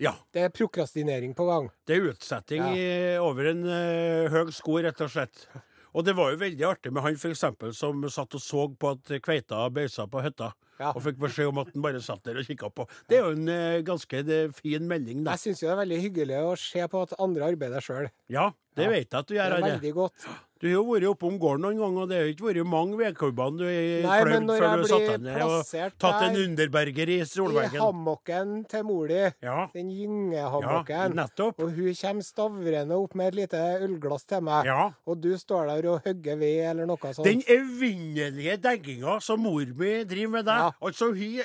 Ja. 0.00 0.14
Det 0.32 0.46
er 0.46 0.52
prokrastinering 0.54 1.34
på 1.36 1.46
gang. 1.46 1.68
Det 1.86 1.96
er 1.96 2.08
utsetting 2.10 2.62
Ja. 2.64 2.72
i, 2.74 2.86
over 3.20 3.50
en 3.52 3.62
uh, 3.68 4.30
høy 4.32 4.50
sko, 4.52 4.78
rett 4.82 5.00
og 5.04 5.12
slett. 5.12 5.46
Og 5.92 6.04
det 6.04 6.14
var 6.16 6.32
jo 6.32 6.40
veldig 6.40 6.64
artig 6.64 6.92
med 6.92 7.04
han 7.04 7.18
eksempel, 7.28 7.74
som 7.76 8.00
satt 8.08 8.34
og 8.34 8.40
så 8.40 8.64
på 8.72 8.94
at 8.96 9.12
kveita 9.22 9.66
beisa 9.70 10.06
på 10.08 10.22
hytta. 10.24 10.54
Ja. 10.80 10.92
Og 10.96 11.02
fikk 11.02 11.18
beskjed 11.18 11.48
om 11.52 11.58
at 11.58 11.72
han 11.74 11.82
bare 11.82 12.00
satt 12.02 12.22
der 12.24 12.38
og 12.40 12.46
kikka 12.48 12.70
på. 12.74 12.88
Det 13.08 13.18
er 13.18 13.26
jo 13.26 13.32
en 13.36 13.48
eh, 13.48 13.82
ganske 13.82 14.24
det, 14.26 14.54
fin 14.56 14.86
melding, 14.88 15.24
da. 15.24 15.32
Jeg 15.36 15.40
syns 15.52 15.62
jo 15.62 15.68
det 15.68 15.76
er 15.76 15.82
veldig 15.84 16.00
hyggelig 16.06 16.38
å 16.42 16.56
se 16.58 16.86
på 16.88 17.02
at 17.02 17.12
andre 17.20 17.52
arbeider 17.52 17.80
sjøl. 17.84 18.08
Ja, 18.28 18.50
det 18.76 18.84
Ja. 18.84 18.90
vet 18.90 19.10
jeg 19.10 19.18
at 19.20 19.26
du 19.28 19.34
Det 19.34 19.40
gjør. 19.42 19.52
er 19.58 19.70
veldig 19.78 19.92
godt. 19.94 20.26
Du 20.62 20.68
har 20.68 20.74
jo 20.78 20.84
vært 20.86 21.04
oppe 21.10 21.26
om 21.26 21.38
gården 21.42 21.60
noen 21.60 21.76
ganger, 21.76 22.02
og 22.02 22.08
det 22.08 22.16
har 22.18 22.24
jo 22.28 22.32
ikke 22.36 22.54
vært 22.54 22.66
mange 22.70 22.94
vedkubber 22.96 23.56
du 23.58 23.64
har 24.06 24.24
men 24.30 24.30
kløvd 24.30 24.46
når 24.46 24.58
før 24.62 24.68
jeg 24.68 24.78
du 24.78 24.86
satt 24.86 25.00
blir 25.02 25.10
deg 25.10 25.20
ned 25.26 25.42
og 25.42 25.50
plassert 25.50 25.96
tatt 25.98 26.22
en 26.22 26.34
der 26.36 26.44
underberger 26.46 27.08
i 27.10 27.16
i 27.18 27.24
solveggen. 27.26 27.80
hammocken 27.82 28.52
til 28.70 28.82
mor 28.84 29.08
di, 29.08 29.22
Ja, 29.42 29.66
den 29.74 29.90
ja, 29.90 29.96
gyngehammocken, 30.06 31.14
nettopp. 31.18 31.58
og 31.58 31.72
hun 31.74 31.94
kommer 31.98 32.22
stavrende 32.22 32.92
opp 32.94 33.14
med 33.18 33.26
et 33.32 33.34
lite 33.40 33.58
ølglass 33.82 34.24
til 34.30 34.40
meg, 34.40 34.64
Ja. 34.66 34.92
og 35.04 35.20
du 35.20 35.32
står 35.36 35.66
der 35.66 35.88
og 35.90 36.02
hogger 36.06 36.38
ved 36.38 36.64
eller 36.70 36.86
noe 36.86 36.96
sånt. 37.12 37.24
Den 37.26 37.42
evinnelige 37.42 38.56
degginga 38.62 39.20
som 39.20 39.40
mor 39.42 39.64
mi 39.66 40.04
driver 40.04 40.30
med 40.30 40.44
deg. 40.46 40.61
Ja. 40.62 40.70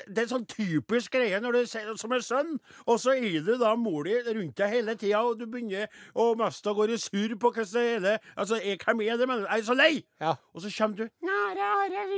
Det 0.08 0.22
er 0.24 0.30
sånn 0.30 0.46
typisk 0.48 1.12
greie 1.16 1.40
når 1.42 1.58
du 1.58 1.66
ser 1.70 1.90
som 1.98 2.12
en 2.14 2.24
sønn, 2.24 2.54
og 2.86 3.00
så 3.02 3.16
er 3.16 3.40
du 3.44 3.54
da 3.60 3.74
mor 3.78 4.06
di 4.06 4.14
rundt 4.28 4.56
deg 4.58 4.70
hele 4.72 4.94
tida, 4.98 5.22
og 5.24 5.38
du 5.40 5.46
begynner 5.46 5.88
å 6.14 6.30
mest 6.38 6.66
av 6.66 6.76
gå 6.78 6.88
i 6.88 6.98
surr 7.00 7.34
på 7.38 7.50
hvordan 7.50 7.72
det 7.74 7.86
hele 7.88 8.14
Altså, 8.38 8.58
jeg, 8.62 8.78
hvem 8.84 9.00
er 9.02 9.18
det, 9.18 9.26
men 9.28 9.42
jeg 9.44 9.58
er 9.58 9.66
så 9.66 9.74
lei! 9.76 9.92
Ja. 10.22 10.34
Og 10.54 10.62
så 10.62 10.70
kommer 10.76 10.96
du 10.96 11.04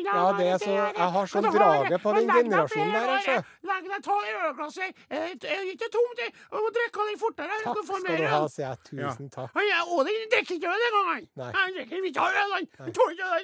Ja, 0.05 0.33
det 0.37 0.47
er 0.51 0.59
så, 0.61 0.75
jeg 0.75 1.11
har 1.17 1.31
sånn 1.33 1.49
drage 1.55 2.01
på 2.03 2.15
den 2.17 2.31
generasjonen 2.35 2.95
der, 2.95 3.13
altså. 3.17 3.37
Legg 3.71 3.89
deg, 3.91 4.05
ta 4.05 4.17
ølglasset. 4.31 5.03
Eh, 5.11 5.35
Det 5.41 5.51
er 5.51 5.67
ikke 5.73 5.91
tomt, 5.95 6.21
Du 6.21 6.57
Og 6.61 6.71
drikk 6.77 7.01
den 7.11 7.19
fortere. 7.21 7.59
Takk 7.65 7.77
Du 7.77 7.83
får 7.87 8.01
skal 8.05 8.17
du 8.17 8.27
ha, 8.27 8.41
sier 8.49 8.67
jeg. 8.69 8.79
Tusen 8.91 9.31
takk. 9.31 9.57
Er 9.57 9.83
og 9.87 10.07
den 10.07 10.31
drikker 10.35 10.55
ikke 10.59 10.73
øl 10.75 10.87
engang, 10.89 11.11
han. 11.15 11.53
Han 11.59 11.77
drikker 11.79 12.09
ikke 12.11 12.29
øl, 12.31 12.55
han. 12.57 12.71
Han 12.79 12.93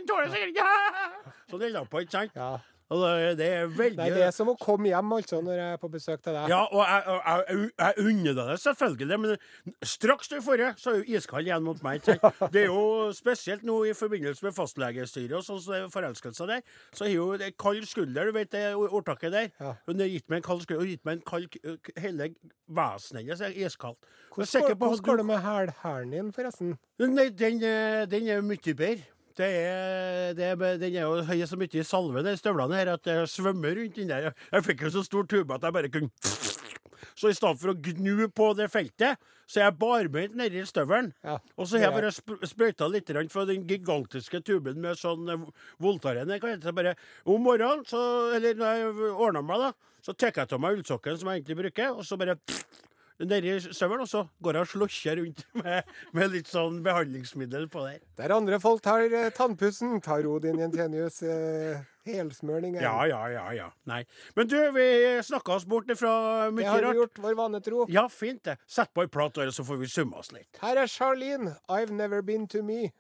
tåler 0.09 0.33
sikkert 0.33 0.55
ikke 0.55 0.71
Så 1.51 1.59
det 1.59 1.75
på, 1.91 1.99
ikke 2.05 2.19
sant? 2.19 2.75
Det, 2.87 3.47
er 3.51 3.67
veldig 3.67 3.99
Nei, 3.99 4.11
det 4.15 4.21
er 4.29 4.31
som 4.31 4.47
å 4.53 4.55
komme 4.63 4.87
hjem, 4.93 5.09
altså, 5.17 5.41
når 5.43 5.57
jeg 5.59 5.71
er 5.75 5.79
på 5.83 5.89
besøk 5.91 6.21
til 6.23 6.37
deg. 6.37 6.53
Ja, 6.53 6.61
og 6.71 6.85
jeg, 6.87 7.17
jeg, 7.51 7.71
jeg, 7.81 8.05
unner 8.07 8.37
deg 8.39 8.51
det, 8.53 8.59
selvfølgelig. 8.63 9.19
Men 9.25 9.81
straks 9.83 10.31
du 10.31 10.37
får 10.45 10.61
det, 10.63 10.69
så 10.79 10.93
er 10.93 11.01
jo 11.01 11.17
iskald 11.19 11.51
igjen 11.51 11.67
mot 11.67 11.81
meg. 11.83 12.07
Det 12.07 12.61
er 12.63 12.69
jo 12.71 12.85
spesielt 13.17 13.65
nå 13.67 13.81
i 13.91 13.95
forbindelse 13.99 14.47
med 14.47 14.55
fastlegestyret 14.55 15.35
og 15.41 15.43
sånn 15.49 15.59
som 15.65 15.75
det 15.75 15.81
er 15.81 15.91
forelskelser 15.97 16.53
der. 16.53 16.63
Så 16.95 17.09
har 17.09 17.13
jo 17.17 17.27
det 17.43 17.51
kald 17.59 17.83
skulder, 17.91 18.31
du 18.31 18.39
vet 18.39 18.55
det 18.55 18.63
ordtaket 18.77 19.35
der. 19.35 19.51
Ja. 19.59 19.75
Hun 19.91 20.05
har 20.07 20.13
gitt 20.15 20.29
meg 20.31 20.39
en 20.45 20.47
kald 20.47 20.63
skulder, 20.63 20.85
og 20.87 20.95
gitt 20.95 21.03
meg 21.11 21.19
en 21.19 21.27
kald 21.27 21.59
Hele 21.99 22.31
vesenet 22.71 23.23
hennes 23.25 23.43
er 23.43 23.59
iskaldt. 23.67 23.99
Er 24.37 24.75
Hvordan 24.77 25.03
går, 25.03 25.17
det 25.17 25.27
med 25.27 25.39
hæl- 25.43 25.75
hælen 25.83 26.11
din, 26.15 26.33
forresten? 26.33 26.75
Nei, 27.01 27.29
den, 27.35 27.63
er- 27.65 28.07
den 28.07 28.29
er 28.29 28.43
mye 28.45 28.75
bedre. 28.77 29.03
Det 29.37 29.47
er, 29.47 30.33
det 30.33 30.45
er, 30.49 30.79
den 30.81 30.95
er 30.95 31.03
jo 31.03 31.25
høy 31.29 31.43
så 31.45 31.59
mye 31.61 31.77
i 31.77 31.85
salve, 31.85 32.23
de 32.25 32.33
støvlene 32.41 32.79
her, 32.79 32.95
at 32.95 33.09
jeg 33.11 33.29
svømmer 33.29 33.77
rundt 33.77 33.99
inni 34.01 34.09
der. 34.09 34.31
Jeg 34.53 34.65
fikk 34.65 34.87
jo 34.87 34.93
så 34.95 35.03
stor 35.05 35.29
tube 35.29 35.53
at 35.53 35.67
jeg 35.67 35.77
bare 35.77 35.93
kunne 35.93 36.11
Så 37.17 37.31
i 37.31 37.37
stedet 37.37 37.61
for 37.61 37.73
å 37.73 37.77
gnu 37.77 38.29
på 38.33 38.47
det 38.57 38.71
feltet, 38.73 39.21
så 39.47 39.61
er 39.61 39.67
jeg 39.67 39.77
barbeint 39.81 40.35
nedi 40.37 40.65
støvelen. 40.69 41.13
Ja. 41.25 41.37
Og 41.57 41.69
så 41.69 41.79
har 41.79 41.87
jeg 41.87 41.97
bare 41.97 42.13
sp 42.13 42.35
sprøyta 42.49 42.89
litt 42.91 43.13
fra 43.33 43.45
den 43.49 43.65
gigantiske 43.69 44.41
tuben 44.45 44.81
med 44.83 44.99
sånn 45.01 45.29
eh, 45.33 45.47
Voltaren. 45.83 46.33
Jeg 46.33 46.43
kan 46.43 46.57
hete 46.57 46.75
bare 46.77 46.97
Om 47.25 47.45
morgenen, 47.47 47.85
så, 47.89 48.01
eller 48.37 48.59
når 48.59 48.81
jeg 48.81 49.13
ordner 49.13 49.47
meg, 49.47 49.69
da, 49.69 50.01
så 50.05 50.13
tar 50.17 50.33
jeg 50.35 50.49
av 50.51 50.61
meg 50.61 50.81
ullsokken 50.81 51.21
som 51.21 51.31
jeg 51.31 51.43
egentlig 51.43 51.61
bruker, 51.63 51.95
og 51.95 52.05
så 52.09 52.19
bare 52.21 52.37
nedi 53.25 53.57
støvelen, 53.65 54.05
og 54.05 54.11
så 54.11 54.25
går 54.45 54.59
jeg 54.59 54.67
og 54.67 54.71
slosjer 54.73 55.21
rundt 55.21 55.45
med, 55.63 55.93
med 56.17 56.33
litt 56.35 56.51
sånn 56.51 56.83
behandlingsmiddel 56.85 57.69
på 57.73 57.85
der. 57.87 58.01
Der 58.21 58.35
andre 58.37 58.61
folk 58.63 58.85
tar 58.85 59.07
eh, 59.09 59.31
tannpussen, 59.37 59.99
tar 60.05 60.27
Odin 60.29 60.61
Jentenius 60.61 61.23
eh, 61.25 61.81
helsmørning. 62.07 62.77
Ja, 62.83 62.99
ja, 63.09 63.23
ja. 63.33 63.47
ja. 63.57 63.71
Nei. 63.89 64.03
Men 64.37 64.51
du, 64.53 64.59
vi 64.77 64.87
snakka 65.27 65.57
oss 65.57 65.67
bort 65.69 65.91
fra 65.99 66.13
mye 66.51 66.67
rart. 66.67 66.77
Det 66.77 66.85
har 66.87 66.93
vi 66.93 67.01
gjort, 67.01 67.23
vår 67.25 67.41
vane 67.41 67.63
tro. 67.65 67.87
Ja, 67.93 68.07
fint 68.13 68.45
det. 68.47 68.59
Sett 68.69 68.93
på 68.95 69.07
ei 69.07 69.11
plate, 69.13 69.49
så 69.53 69.65
får 69.67 69.83
vi 69.83 69.91
summe 69.91 70.21
oss 70.23 70.33
litt. 70.37 70.51
Her 70.63 70.83
er 70.85 70.91
Charlene, 70.91 71.57
'I've 71.69 71.95
Never 71.95 72.23
Been 72.23 72.47
To 72.53 72.63
Me'. 72.63 72.93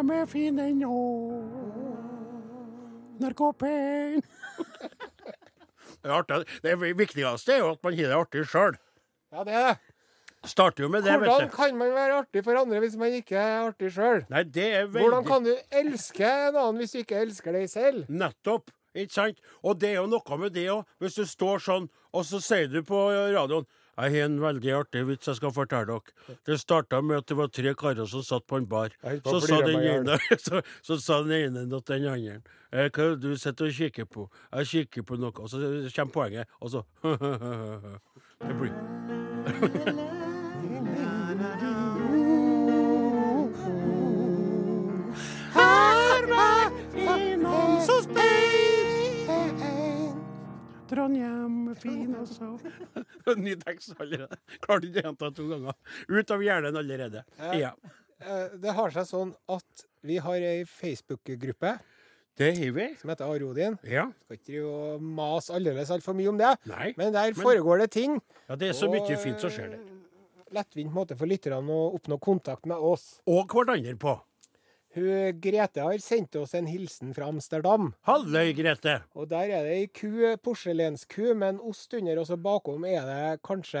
Trondheim 0.00 0.22
er 0.22 0.26
fin 0.26 0.58
ennå. 0.58 0.98
Narkopen. 3.20 4.22
Det, 6.00 6.08
artig. 6.08 6.46
det 6.64 6.76
viktigste 6.96 7.52
er 7.52 7.58
jo 7.60 7.72
at 7.74 7.82
man 7.84 7.92
har 7.98 8.08
det 8.08 8.16
artig 8.16 8.44
sjøl. 8.48 8.78
Ja, 9.34 9.44
det 9.44 9.52
er 9.52 9.66
det. 9.66 9.74
Starter 10.48 10.86
jo 10.86 10.88
med 10.88 11.04
det, 11.04 11.12
Hvordan 11.12 11.42
vet 11.42 11.50
du. 11.50 11.56
kan 11.56 11.76
man 11.76 11.92
være 11.92 12.14
artig 12.22 12.44
for 12.46 12.56
andre 12.56 12.78
hvis 12.80 12.96
man 12.96 13.12
ikke 13.12 13.36
er 13.36 13.66
artig 13.66 13.90
sjøl? 13.92 14.22
Veldig 14.30 14.70
Hvordan 14.94 15.26
kan 15.28 15.44
du 15.44 15.52
elske 15.82 16.24
en 16.24 16.56
annen 16.56 16.80
hvis 16.80 16.96
du 16.96 17.02
ikke 17.02 17.20
elsker 17.20 17.52
deg 17.52 17.68
selv? 17.68 18.06
Nettopp. 18.08 18.72
Ikke 18.96 19.12
sant? 19.12 19.44
Og 19.60 19.76
det 19.82 19.92
er 19.92 20.00
jo 20.00 20.06
noe 20.08 20.40
med 20.40 20.56
det 20.56 20.64
òg. 20.72 20.88
Hvis 20.98 21.20
du 21.20 21.26
står 21.28 21.60
sånn, 21.60 21.90
og 22.16 22.24
så 22.24 22.40
sier 22.40 22.72
du 22.72 22.80
på 22.88 23.04
radioen 23.12 23.68
jeg 23.98 24.12
har 24.14 24.28
en 24.28 24.38
veldig 24.40 24.72
artig 24.78 25.02
vits 25.08 25.28
jeg 25.28 25.36
skal 25.36 25.52
fortelle 25.52 25.86
dere. 25.90 26.36
Det 26.46 26.58
starta 26.60 27.00
med 27.04 27.20
at 27.20 27.28
det 27.28 27.36
var 27.36 27.50
tre 27.52 27.74
karer 27.74 28.06
som 28.08 28.22
satt 28.24 28.46
på 28.48 28.60
en 28.60 28.68
bar. 28.70 28.94
Så 29.26 29.40
sa, 29.44 29.60
ene, 29.66 30.18
så, 30.46 30.62
så 30.82 30.98
sa 31.00 31.20
den 31.26 31.36
ene 31.36 31.66
til 31.68 31.82
den 31.90 32.08
andre 32.12 32.40
eh, 32.72 32.88
Hva 32.88 33.10
er 33.10 33.16
det 33.16 33.20
du 33.24 33.36
sitter 33.36 33.68
og 33.68 33.76
kikker 33.76 34.08
på? 34.08 34.28
Jeg 34.54 34.72
kikker 34.72 35.02
på 35.02 35.20
noe. 35.20 35.34
Og 35.36 35.50
så 35.50 35.60
kommer 35.96 36.12
poenget, 36.12 36.48
og 36.60 36.70
så 36.70 36.84
Det 38.40 38.54
blir 38.56 38.72
Har 45.52 46.26
vært 46.30 46.96
innom 46.96 47.80
så 47.84 48.00
by. 48.14 48.69
Trondheim 50.90 51.74
fin 51.78 52.14
også. 52.18 52.50
Ny 53.44 53.54
tekst 53.62 53.94
allerede. 54.00 54.36
Klarte 54.64 54.88
ikke 54.90 55.02
å 55.02 55.06
gjenta 55.08 55.30
to 55.36 55.46
ganger. 55.52 55.76
Ut 56.10 56.30
av 56.34 56.42
hjernen 56.44 56.76
allerede. 56.82 57.22
Ja. 57.56 57.72
Eh, 58.20 58.48
Det 58.60 58.74
har 58.76 58.90
seg 58.96 59.06
sånn 59.08 59.32
at 59.48 59.86
vi 60.04 60.18
har 60.20 60.34
ei 60.44 60.64
Facebook-gruppe 60.68 61.74
Det 62.40 62.50
har 62.56 62.72
vi. 62.72 62.86
som 63.00 63.10
heter 63.12 63.28
Arodin. 63.28 63.78
Ja. 63.84 64.06
Skal 64.24 64.36
ikke 64.38 64.46
drive 64.50 64.74
og 64.96 65.02
mase 65.02 65.52
aldeles 65.56 65.90
altfor 65.92 66.14
mye 66.16 66.28
om 66.32 66.38
det. 66.40 66.54
Nei. 66.66 66.92
Men 66.96 67.12
der 67.12 67.32
Men- 67.32 67.40
foregår 67.44 67.78
det 67.84 67.90
ting. 67.92 68.20
Ja, 68.48 68.56
det 68.56 68.68
er 68.70 68.72
så 68.78 68.88
mye 68.90 69.16
fint 69.20 69.40
som 69.40 69.50
skjer 69.50 69.70
der. 69.70 69.80
eh, 69.80 69.96
Lettvint 70.52 70.90
måte 70.92 71.16
for 71.16 71.26
lytterne 71.30 71.62
å 71.70 71.94
oppnå 71.94 72.18
kontakt 72.20 72.66
med 72.66 72.76
oss. 72.76 73.20
Og 73.26 73.46
hverandre 73.48 73.94
på. 73.96 74.16
Hun, 74.94 75.36
Grete 75.38 75.84
har 75.86 75.98
sendt 76.02 76.34
oss 76.40 76.50
en 76.58 76.66
hilsen 76.66 77.12
fra 77.14 77.28
Amsterdam. 77.30 77.92
Halløy, 78.08 78.50
Grete. 78.58 78.96
Og 79.14 79.28
der 79.30 79.52
er 79.54 79.62
det 79.68 79.74
ei 79.76 79.86
ku, 79.86 80.08
porselensku 80.42 81.28
med 81.38 81.54
en 81.54 81.60
ost 81.70 81.94
under, 81.94 82.18
og 82.18 82.26
så 82.26 82.34
bakom 82.42 82.82
er 82.90 83.04
det 83.06 83.40
kanskje 83.46 83.78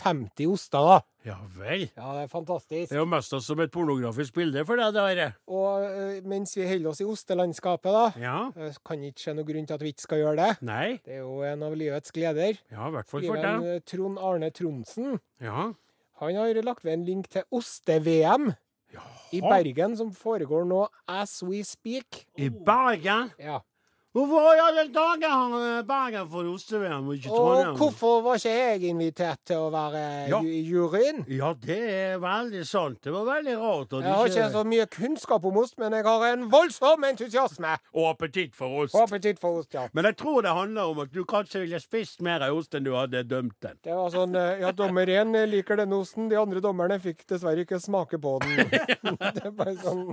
50 0.00 0.46
oster, 0.48 0.86
da. 0.88 1.00
Ja 1.28 1.34
vel. 1.52 1.82
Ja, 1.98 2.14
det 2.16 2.22
er 2.24 2.30
fantastisk. 2.32 2.88
Det 2.88 2.96
er 2.96 3.02
jo 3.02 3.10
mest 3.12 3.34
som 3.44 3.60
et 3.60 3.72
pornografisk 3.74 4.32
bilde 4.38 4.62
for 4.64 4.80
deg, 4.80 4.94
det 4.96 5.04
her. 5.18 5.34
Og 5.52 5.84
eh, 5.84 6.22
mens 6.24 6.56
vi 6.56 6.64
holder 6.70 6.88
oss 6.94 7.02
i 7.04 7.08
ostelandskapet, 7.12 7.92
da, 7.92 8.06
Ja. 8.22 8.38
eh, 8.56 8.72
kan 8.88 9.04
ikke 9.04 9.20
se 9.26 9.34
noen 9.36 9.50
grunn 9.50 9.68
til 9.68 9.76
at 9.76 9.84
vi 9.84 9.92
ikke 9.92 10.06
skal 10.06 10.22
gjøre 10.22 10.36
det. 10.40 10.50
Nei. 10.64 10.88
Det 11.04 11.18
er 11.18 11.20
jo 11.20 11.42
en 11.44 11.66
av 11.68 11.76
livets 11.76 12.16
gleder. 12.16 12.56
Ja, 12.72 12.88
i 12.88 12.96
hvert 12.96 13.12
fall 13.12 13.28
for 13.28 13.36
deg. 13.44 13.68
eh, 13.74 13.84
Trond 13.84 14.16
Arne 14.18 14.48
Tromsen. 14.56 15.20
Ja. 15.44 15.68
Han 16.24 16.34
har 16.40 16.62
lagt 16.64 16.84
ved 16.84 16.92
en 16.96 17.04
link 17.04 17.28
til 17.32 17.44
oste-VM 17.52 18.54
i 19.30 19.40
Bergen, 19.40 19.96
som 19.96 20.12
foregår 20.14 20.64
nå 20.64 20.88
as 21.06 21.42
we 21.42 21.64
speak. 21.64 22.26
I 22.36 22.50
Bergen? 22.50 23.30
Ja. 23.38 23.60
Hvorfor 24.10 24.56
i 24.56 24.58
alle 24.58 24.82
dager 24.90 25.30
har 25.30 25.52
eh, 25.78 25.82
Bergen 25.86 26.24
fått 26.32 26.46
oste-VM 26.50 27.04
og 27.06 27.14
ikke 27.14 27.30
Og 27.30 27.76
hvorfor 27.78 28.24
var 28.24 28.40
ikke 28.40 28.50
jeg 28.56 28.88
invitert 28.90 29.38
til 29.46 29.60
å 29.62 29.68
være 29.70 30.00
Ja. 30.32 30.40
i 30.42 30.64
juryen? 30.66 31.20
Ja, 31.30 31.52
det 31.54 31.76
er 31.78 32.16
veldig 32.18 32.64
sant. 32.66 32.98
Det 33.04 33.12
var 33.14 33.22
veldig 33.28 33.54
rart. 33.60 33.94
Jeg 33.94 34.10
har 34.10 34.26
ikke 34.32 34.48
så 34.56 34.64
mye 34.66 34.86
kunnskap 34.90 35.46
om 35.46 35.60
ost, 35.62 35.76
men 35.78 35.94
jeg 35.94 36.02
har 36.08 36.24
en 36.32 36.42
voldsom 36.50 37.06
entusiasme 37.06 37.76
Og 37.94 38.08
appetitt 38.10 38.56
for 38.58 38.80
ost. 38.82 38.96
og 38.96 39.04
appetitt 39.06 39.38
for 39.38 39.60
ost, 39.60 39.74
ja. 39.78 39.86
Men 39.94 40.04
jeg 40.10 40.16
tror 40.16 40.42
det 40.42 40.56
handler 40.58 40.90
om 40.90 40.98
at 41.06 41.12
du 41.14 41.22
kanskje 41.24 41.60
ville 41.62 41.78
spist 41.78 42.20
mer 42.20 42.42
av 42.48 42.56
ost 42.58 42.74
enn 42.74 42.82
du 42.84 42.90
hadde 42.96 43.22
dømt 43.30 43.54
den. 43.62 43.78
Det 43.84 43.94
var 43.94 44.10
sånn 44.10 44.34
eh, 44.34 44.58
Ja, 44.64 44.72
dommer 44.72 45.06
én 45.06 45.30
liker 45.46 45.76
denne 45.78 45.94
osten, 46.02 46.26
de 46.28 46.34
andre 46.40 46.58
dommerne 46.60 46.98
fikk 46.98 47.22
dessverre 47.30 47.62
ikke 47.62 47.78
smake 47.78 48.18
på 48.18 48.40
den. 48.42 48.58
det 49.38 49.46
er 49.46 49.54
bare 49.54 49.78
sånn 49.78 50.10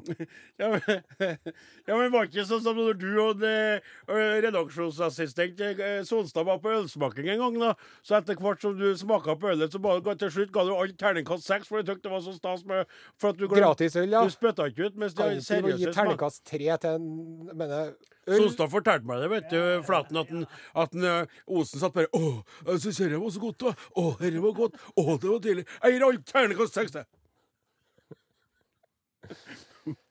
Ja, 0.62 0.70
men, 0.77 1.04
ja, 1.89 1.98
men 1.98 2.12
var 2.13 2.30
ikke 2.30 2.46
sånn 2.46 2.62
som 2.62 2.77
når 2.77 2.94
du 3.01 3.10
og 3.25 3.42
det, 3.42 3.82
redaksjonsassistent 4.08 5.62
Sonstad 6.08 6.46
var 6.48 6.60
på 6.63 6.72
ølsmaking 6.72 7.29
en 7.34 7.41
gang, 7.44 7.60
da. 7.62 7.72
Så 8.06 8.17
etter 8.17 8.39
hvert 8.41 8.62
som 8.63 8.75
du 8.77 8.88
smaka 8.98 9.36
på 9.39 9.51
ølet, 9.53 9.74
så 9.74 9.82
bare, 9.84 10.15
til 10.20 10.32
slutt 10.34 10.53
ga 10.56 10.65
du 10.67 10.74
alt 10.75 10.98
terningkast 11.00 11.48
seks, 11.48 11.67
for 11.67 11.82
du 11.82 11.91
syntes 11.91 12.03
det 12.06 12.13
var 12.13 12.24
så 12.25 12.36
stas 12.36 12.65
med 12.67 12.86
For 13.20 13.34
at 13.34 13.41
du 13.41 13.48
Gratis 13.51 13.96
øl, 14.00 14.12
ja. 14.15 14.24
Du 14.24 14.34
spytta 14.34 14.67
ikke 14.72 14.89
ut, 14.91 15.00
mens 15.01 15.17
Kan 15.17 15.38
ikke 15.38 15.75
gi 15.77 15.91
terningkast 15.91 16.46
tre 16.48 16.77
til 16.84 16.89
en 16.89 17.10
mener, 17.53 17.94
øl. 18.27 18.41
Sonstad 18.41 18.72
fortalte 18.74 19.08
meg 19.08 19.24
det, 19.24 19.29
vet 19.36 19.51
du, 19.51 19.60
Flaten, 19.88 20.17
at, 20.24 20.32
den, 20.32 20.48
at 20.75 20.96
den, 20.96 21.06
Osen 21.48 21.84
satt 21.84 21.96
bare 21.96 22.12
Å, 22.15 22.41
jeg 22.72 22.84
syns 22.88 23.03
dette 23.03 23.22
var 23.22 23.36
så 23.36 23.44
godt, 23.44 23.63
da. 23.67 23.75
Å, 23.98 24.10
dette 24.24 24.44
var 24.44 24.58
godt. 24.63 24.82
Å, 24.96 25.08
det 25.15 25.32
var 25.32 25.46
deilig. 25.46 25.67
Jeg 25.84 25.96
gir 25.96 26.10
alt 26.10 26.27
terningkast 26.32 26.82
seks, 26.82 27.00
jeg. 27.01 27.06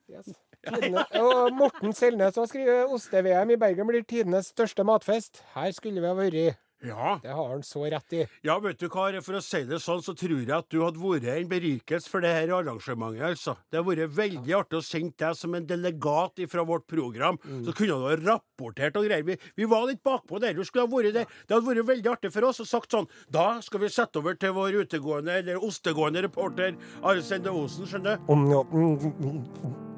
Yes. 0.09 0.35
Tidene, 0.67 1.07
og 1.23 1.57
Morten 1.57 1.97
Selnes 1.97 2.37
har 2.39 2.51
skrevet 2.51 2.93
oste-VM 2.99 3.55
i 3.57 3.61
Bergen 3.61 3.89
blir 3.91 4.05
tidenes 4.07 4.53
største 4.55 4.85
matfest. 4.87 5.43
Her 5.57 5.73
skulle 5.77 6.03
vi 6.03 6.09
ha 6.13 6.15
vært. 6.19 6.63
Ja. 6.85 7.15
Det 7.23 7.33
har 7.33 7.47
han 7.49 7.63
så 7.65 7.87
rett 7.89 8.13
i. 8.13 8.19
Ja, 8.45 8.59
vet 8.61 8.77
du 8.79 8.85
hva, 8.93 9.07
for 9.25 9.39
å 9.39 9.41
si 9.43 9.63
det 9.67 9.79
sånn, 9.81 10.03
så 10.05 10.13
tror 10.15 10.35
jeg 10.43 10.51
at 10.53 10.67
du 10.71 10.83
hadde 10.85 11.01
vært 11.01 11.25
en 11.33 11.49
berikelse 11.49 12.11
for 12.13 12.21
det 12.23 12.35
her 12.37 12.53
arrangementet, 12.53 13.23
altså. 13.31 13.55
Det 13.73 13.81
har 13.81 13.87
vært 13.89 14.13
veldig 14.15 14.55
artig 14.59 14.77
å 14.79 14.85
sende 14.85 15.17
deg 15.25 15.39
som 15.41 15.57
en 15.57 15.67
delegat 15.67 16.45
fra 16.53 16.67
vårt 16.69 16.85
program. 16.93 17.41
Så 17.65 17.73
kunne 17.73 17.97
du 17.97 18.05
ha 18.05 18.13
rapportert 18.21 19.01
og 19.01 19.09
greier. 19.09 19.25
Vi, 19.27 19.39
vi 19.57 19.71
var 19.73 19.89
litt 19.89 20.05
bakpå 20.05 20.39
der. 20.45 20.53
Du 20.55 20.63
skulle 20.69 20.85
ha 20.85 20.93
vært 20.93 21.17
der. 21.17 21.33
Det 21.49 21.57
hadde 21.57 21.67
vært 21.73 21.91
veldig 21.95 22.13
artig 22.13 22.35
for 22.37 22.51
oss 22.53 22.61
å 22.63 22.69
sagt 22.69 22.93
sånn 22.93 23.09
Da 23.33 23.49
skal 23.65 23.81
vi 23.87 23.91
sette 23.97 24.21
over 24.21 24.37
til 24.37 24.53
vår 24.61 24.77
utegående, 24.85 25.41
eller 25.41 25.65
ostegående 25.65 26.27
reporter 26.29 26.77
Arsende 27.03 27.57
Osen, 27.57 27.89
skjønner 27.89 28.21
du? 28.21 28.33
Om 28.37 28.49
no- 28.53 29.96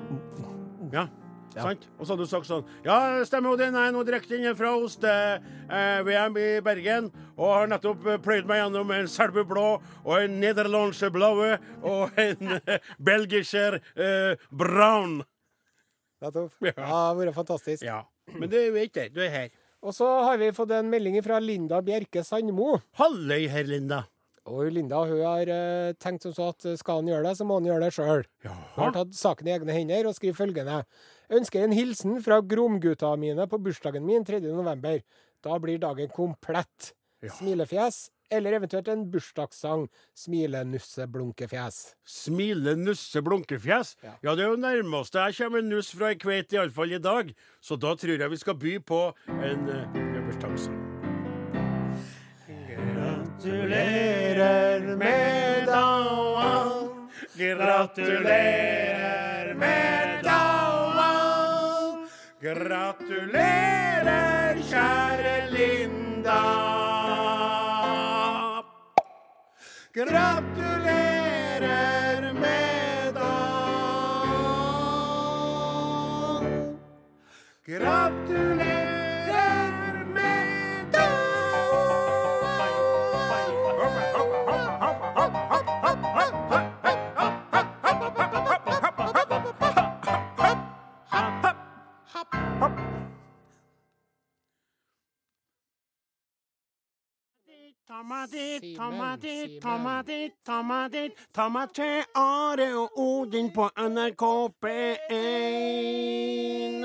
Ja. 0.93 1.09
Sant? 1.59 1.87
Og 1.99 2.07
så 2.07 2.13
hadde 2.13 2.27
du 2.27 2.31
sagt 2.31 2.47
sånn 2.49 2.67
Ja, 2.85 3.25
stemmer. 3.27 3.59
Jeg 3.59 3.73
er 3.73 3.95
nå 3.95 4.03
direkte 4.07 4.37
inne 4.37 4.53
fra 4.59 4.75
eh, 4.79 6.03
VM 6.07 6.37
i 6.39 6.49
Bergen. 6.65 7.09
Og 7.37 7.55
har 7.55 7.71
nettopp 7.71 8.07
eh, 8.07 8.21
pløyd 8.23 8.49
meg 8.49 8.61
gjennom 8.63 8.93
en 8.95 9.09
Selbu 9.11 9.43
blå 9.49 9.69
og 9.79 10.13
en 10.19 10.39
nederlandske 10.43 11.11
blaue 11.15 11.57
og 11.83 12.19
en 12.21 12.59
eh, 12.61 12.93
belgischer 12.99 13.81
eh, 13.97 14.37
brown. 14.51 15.23
Nettopp. 16.23 16.55
Ja. 16.63 16.75
Ja, 16.75 16.83
det 16.83 16.93
har 16.93 17.19
vært 17.23 17.41
fantastisk. 17.41 17.87
Ja. 17.87 18.03
Men 18.35 18.51
du 18.53 18.59
er 18.59 18.85
ikke 18.85 19.07
det. 19.07 19.17
Du 19.17 19.25
er 19.25 19.33
her. 19.33 19.51
Og 19.79 19.95
så 19.95 20.07
har 20.27 20.39
vi 20.41 20.51
fått 20.55 20.73
en 20.75 20.89
melding 20.91 21.21
fra 21.23 21.39
Linda 21.39 21.79
Bjerke 21.87 22.25
Sandmo. 22.27 22.81
Halløy, 22.99 23.47
herr 23.51 23.69
Linda. 23.69 24.03
Og 24.49 24.73
Linda 24.73 25.03
hun 25.07 25.23
har 25.23 25.51
eh, 25.53 25.95
tenkt 26.01 26.25
som 26.27 26.35
så 26.37 26.51
at 26.55 26.67
eh, 26.69 26.77
skal 26.81 27.03
han 27.03 27.11
gjøre 27.13 27.29
det, 27.29 27.37
så 27.39 27.47
må 27.47 27.61
han 27.61 27.69
gjøre 27.69 27.87
det 27.87 27.95
sjøl. 27.97 28.27
Hun 28.47 28.83
har 28.83 28.95
tatt 28.97 29.17
saken 29.19 29.49
i 29.49 29.55
egne 29.57 29.77
hender 29.77 30.09
og 30.11 30.17
skriver 30.17 30.39
følgende. 30.41 30.83
Ønsker 31.39 31.65
en 31.65 31.77
hilsen 31.77 32.21
fra 32.25 32.41
Gromgutta 32.41 33.13
mine 33.21 33.49
på 33.51 33.61
bursdagen 33.63 34.07
min 34.09 34.25
3. 34.25 34.41
november. 34.49 35.03
Da 35.45 35.59
blir 35.63 35.81
dagen 35.83 36.09
komplett. 36.15 36.95
Ja. 37.21 37.33
Smilefjes, 37.35 38.09
eller 38.31 38.53
eventuelt 38.53 38.89
en 38.89 39.11
bursdagssang. 39.11 39.89
Smilenusse-blunkefjes. 40.17 41.81
Smile, 42.07 42.77
nusse, 42.79 43.23
blunkefjes. 43.23 43.97
Ja. 44.03 44.15
Ja. 44.23 44.35
det 44.35 44.47
er 44.47 44.53
jo 44.55 44.61
nærmeste 44.61 45.25
jeg 45.27 45.41
kommer 45.43 45.65
en 45.65 45.73
nuss 45.73 45.91
fra 45.97 46.13
ei 46.13 46.21
kveit, 46.21 46.55
iallfall 46.55 46.95
i 46.95 47.03
dag. 47.03 47.35
Så 47.61 47.77
da 47.77 47.97
tror 47.99 48.23
jeg 48.23 48.31
vi 48.31 48.45
skal 48.45 48.61
by 48.61 48.79
på 48.87 49.03
en 49.27 49.67
uh, 49.73 49.99
bursdagssang. 50.29 50.88
Gratulerer 53.39 54.97
med 54.97 55.67
dagen. 55.67 57.09
Gratulerer 57.39 58.65
med 59.55 60.25
dagen. 60.25 62.09
Gratulerer, 62.43 63.77
kjære 64.71 65.51
Linda. 65.51 66.43
Gratulerer 69.95 71.08
meg 99.03 99.21
dit. 100.93 101.13
Ta 101.35 101.49
meg 101.53 101.73
til 101.77 102.03
Are 102.19 102.69
og 102.81 102.89
Odin 103.01 103.51
på 103.55 103.69
NRK 103.77 104.25
P1. 104.65 106.85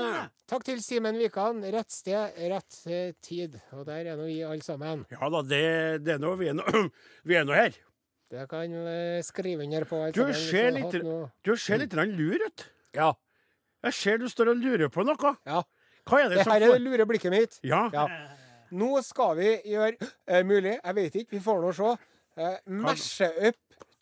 Takk 0.50 0.62
til 0.66 0.82
Simen 0.84 1.16
Wikan. 1.20 1.62
Rett 1.72 1.92
sted, 1.92 2.32
rett 2.52 2.72
eh, 2.86 3.12
tid. 3.24 3.56
Og 3.72 3.86
der 3.88 4.04
er 4.12 4.16
nå 4.18 4.24
vi 4.28 4.42
alle 4.44 4.62
sammen. 4.64 5.04
Ja 5.12 5.28
da, 5.32 5.40
det, 5.42 6.04
det 6.04 6.12
er 6.16 6.20
nå 6.22 6.30
Vi 6.40 6.46
er 6.52 6.56
nå 6.58 6.64
vi 7.28 7.34
er 7.38 7.44
nå 7.48 7.52
her. 7.56 7.72
Det 8.34 8.44
kan 8.50 8.72
eh, 8.88 9.22
skrive 9.24 9.62
under 9.64 9.84
på. 9.88 9.96
alle 10.06 10.16
Du 10.16 10.24
ser 10.36 10.70
litt, 10.74 10.94
du 11.44 11.56
ser 11.60 11.76
litt 11.84 11.94
lur 11.94 12.38
ut. 12.44 12.58
Ja. 12.96 13.10
Jeg 13.84 13.92
ser 13.94 14.18
du 14.20 14.28
står 14.32 14.46
og 14.54 14.58
lurer 14.60 14.88
på 14.92 15.00
noe. 15.04 15.34
ja. 15.44 15.60
Hva 16.04 16.18
er 16.20 16.28
det, 16.28 16.36
Det 16.36 16.44
som 16.44 16.52
her 16.52 16.60
er 16.60 16.66
får 16.68 16.74
det 16.76 16.84
lure 16.84 17.04
blikket 17.08 17.32
mitt. 17.32 17.54
Ja. 17.64 17.88
Ja. 17.92 18.02
Nå 18.74 18.98
skal 19.06 19.36
vi 19.38 19.50
gjøre 19.70 19.92
eh, 20.02 20.42
mulig, 20.46 20.78
jeg 20.80 20.96
vet 20.96 21.18
ikke, 21.20 21.36
vi 21.36 21.42
får 21.44 21.60
nå 21.62 21.72
se. 21.76 21.94
Uh, 22.34 22.56
Mashe 22.66 23.28
up 23.46 23.54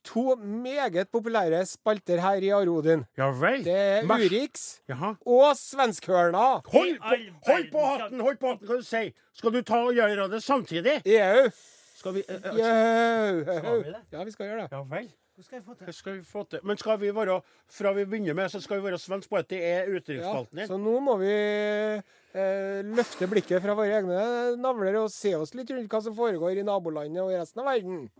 to 0.05 0.35
meget 0.37 1.09
populære 1.13 1.67
spalter 1.67 2.21
her 2.21 2.41
i 2.43 2.49
Arodin. 2.49 3.05
ja 3.19 3.29
vel. 3.31 3.65
Det 3.65 3.77
er 3.77 4.03
Mash- 4.03 4.27
Urix 4.27 4.81
Jaha. 4.89 5.13
og 5.27 5.57
Svenskhørna. 5.57 6.47
Hold 6.73 6.99
hold 7.47 7.71
på 7.73 7.85
hatten, 7.87 8.21
hold 8.21 8.37
på 8.37 8.49
hatten, 8.49 8.67
kan 8.67 8.77
du 8.77 8.83
si. 8.83 9.13
Skal 9.35 9.53
du 9.53 9.63
ta 9.63 9.75
og 9.75 9.95
gjøre 9.95 10.29
det 10.33 10.43
samtidig? 10.43 11.03
Jau. 11.07 11.51
Skal 11.97 12.15
vi 12.15 12.25
uh, 12.29 12.35
eh, 12.35 13.59
Skal 13.59 13.85
vi 13.85 13.93
det? 13.93 14.01
Ja, 14.13 14.25
vi 14.25 14.31
skal 14.31 14.47
gjøre 14.47 14.63
det. 14.63 14.69
Ja 14.73 14.83
vel. 14.97 15.13
Skal 15.41 15.57
jeg 15.57 15.65
få 15.65 15.75
til? 15.75 15.87
Det 15.87 15.95
skal 15.97 16.13
vi 16.19 16.23
få 16.29 16.43
til. 16.51 16.61
Men 16.63 16.77
skal 16.77 16.99
vi 17.01 17.09
være 17.15 17.39
Fra 17.73 17.93
vi 17.97 18.05
begynner 18.05 18.35
med, 18.37 18.49
så 18.53 18.61
skal 18.61 18.79
vi 18.81 18.85
være 18.91 18.99
svensk 19.01 19.31
på 19.31 19.37
at 19.41 19.49
det 19.49 19.63
er 19.65 19.87
Ja, 19.89 19.97
utenriksspalten 19.97 20.59
din. 20.59 20.67
så 20.69 20.77
nå 20.79 20.99
må 21.01 21.17
vi 21.23 21.31
eh, 21.33 22.83
løfte 22.85 23.27
blikket 23.31 23.63
fra 23.65 23.75
våre 23.75 23.97
egne 23.97 24.57
navler 24.61 24.99
og 25.01 25.11
se 25.11 25.33
oss 25.37 25.55
litt 25.55 25.71
rundt 25.73 25.89
hva 25.91 26.03
som 26.05 26.15
foregår 26.17 26.61
i 26.61 26.63
nabolandet 26.69 27.23
og 27.25 27.33
i 27.33 27.39
resten 27.41 27.61
av 27.65 27.71
verden. 27.73 28.11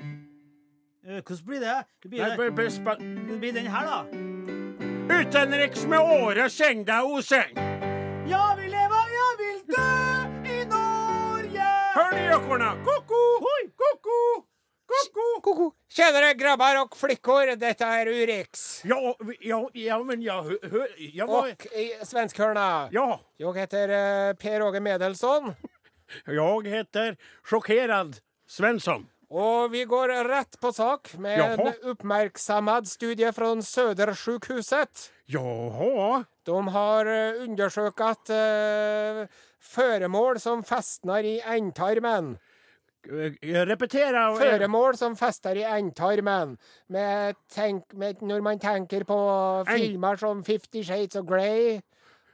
Eh, 1.05 1.21
Hvordan 1.21 1.47
blir 1.47 1.61
det? 1.61 1.77
Det 2.03 2.11
blir, 2.11 2.21
Nei, 2.23 2.37
bare- 2.37 2.85
bare 2.85 2.97
det 3.29 3.39
blir 3.41 3.53
den 3.53 3.67
her, 3.67 3.85
da. 3.93 3.99
Utenriks 5.13 5.85
med 5.87 5.99
året, 6.01 6.49
kjenn 6.53 6.85
deg 6.89 7.05
oseng. 7.05 7.53
Ja, 8.31 8.55
vi 8.57 8.69
lever, 8.73 9.13
ja, 9.19 9.27
vil 9.41 9.59
dø 9.69 9.89
i 10.49 10.65
Norge. 10.71 11.69
Hør 11.97 12.11
de 12.17 12.23
gjøkorna. 12.31 12.71
Ko-ko, 12.87 13.21
ko-ko, 13.77 14.19
ko-ko. 15.43 15.71
Tjenere, 15.93 16.33
grabbar 16.39 16.79
og 16.83 16.95
flickor, 16.97 17.53
dette 17.61 17.85
er 17.85 18.07
Urix. 18.13 18.83
Ja, 18.89 18.97
ja, 19.45 19.59
ja, 19.75 19.99
men 20.03 20.23
ja, 20.25 20.41
hør 20.43 20.89
ja, 20.99 21.27
hva- 21.27 21.43
Og 21.53 21.67
i 21.77 21.89
Svenskhörna. 22.05 22.89
ja, 22.93 23.19
Jeg 23.39 23.55
heter 23.55 23.91
eh, 23.91 24.33
Per 24.35 24.61
Åge 24.63 24.81
Medelsson, 24.81 25.55
jeg 26.27 26.63
heter 26.73 27.17
Sjokkerad 27.45 28.21
Svensson. 28.47 29.09
og 29.31 29.71
vi 29.73 29.85
går 29.89 30.13
rett 30.29 30.59
på 30.61 30.73
sak 30.73 31.15
med 31.19 31.39
en 31.41 31.59
Jaha. 31.59 31.73
studie 32.87 33.33
fra 33.33 33.55
Södersjukhuset. 33.57 35.11
Jaha. 35.27 36.25
De 36.45 36.69
har 36.75 37.07
eh, 37.07 37.43
undersøkt 37.45 38.31
uh, 38.31 39.27
føremål 39.63 40.41
som 40.43 40.63
festner 40.67 41.25
i 41.25 41.37
endetarmen. 41.41 42.35
Jeg 43.07 43.67
repeterer. 43.69 44.37
Føremål 44.39 44.97
som 44.97 45.17
fester 45.19 45.57
i 45.59 45.65
endtarmen. 45.67 46.57
Med 46.95 47.35
tenk, 47.51 47.95
med, 47.99 48.23
når 48.23 48.41
man 48.43 48.59
tenker 48.63 49.05
på 49.09 49.17
En- 49.67 49.73
filmer 49.73 50.17
som 50.21 50.45
Fifty 50.45 50.83
Shades 50.87 51.17
of 51.17 51.27
Grey 51.27 51.81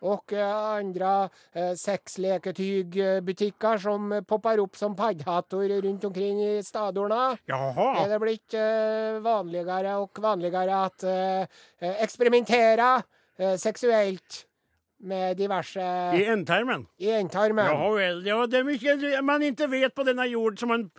og 0.06 0.30
eh, 0.30 0.38
andre 0.78 1.28
uh, 1.56 1.72
sexleketygbutikker 1.74 3.78
som 3.82 4.12
eh, 4.14 4.20
popper 4.22 4.60
opp 4.62 4.76
som 4.78 4.94
paddehatter 4.94 5.72
rundt 5.82 6.04
omkring 6.06 6.38
i 6.44 6.62
stadionene. 6.62 7.34
Er 7.50 8.06
det 8.12 8.20
blitt 8.22 8.54
eh, 8.54 9.18
vanligere 9.24 9.96
og 9.98 10.10
vanligere 10.22 10.84
at 10.86 11.02
uh, 11.08 11.42
eksperimentere 12.04 12.92
eh, 13.38 13.56
seksuelt 13.58 14.44
med 15.00 15.36
diverse 15.38 15.80
I 16.18 16.24
endtarmen. 16.32 16.86
i 16.98 17.10
endtarmen. 17.14 17.64
Ja 17.70 17.90
vel. 17.94 18.22
Ja, 18.26 18.38
det 18.46 18.58
er 18.58 18.64
mye 18.66 19.22
man 19.22 19.42
ikke 19.46 19.70
vet 19.70 19.94
på 19.94 20.04
denne 20.08 20.26
jord, 20.26 20.58
som 20.58 20.68
man 20.74 20.90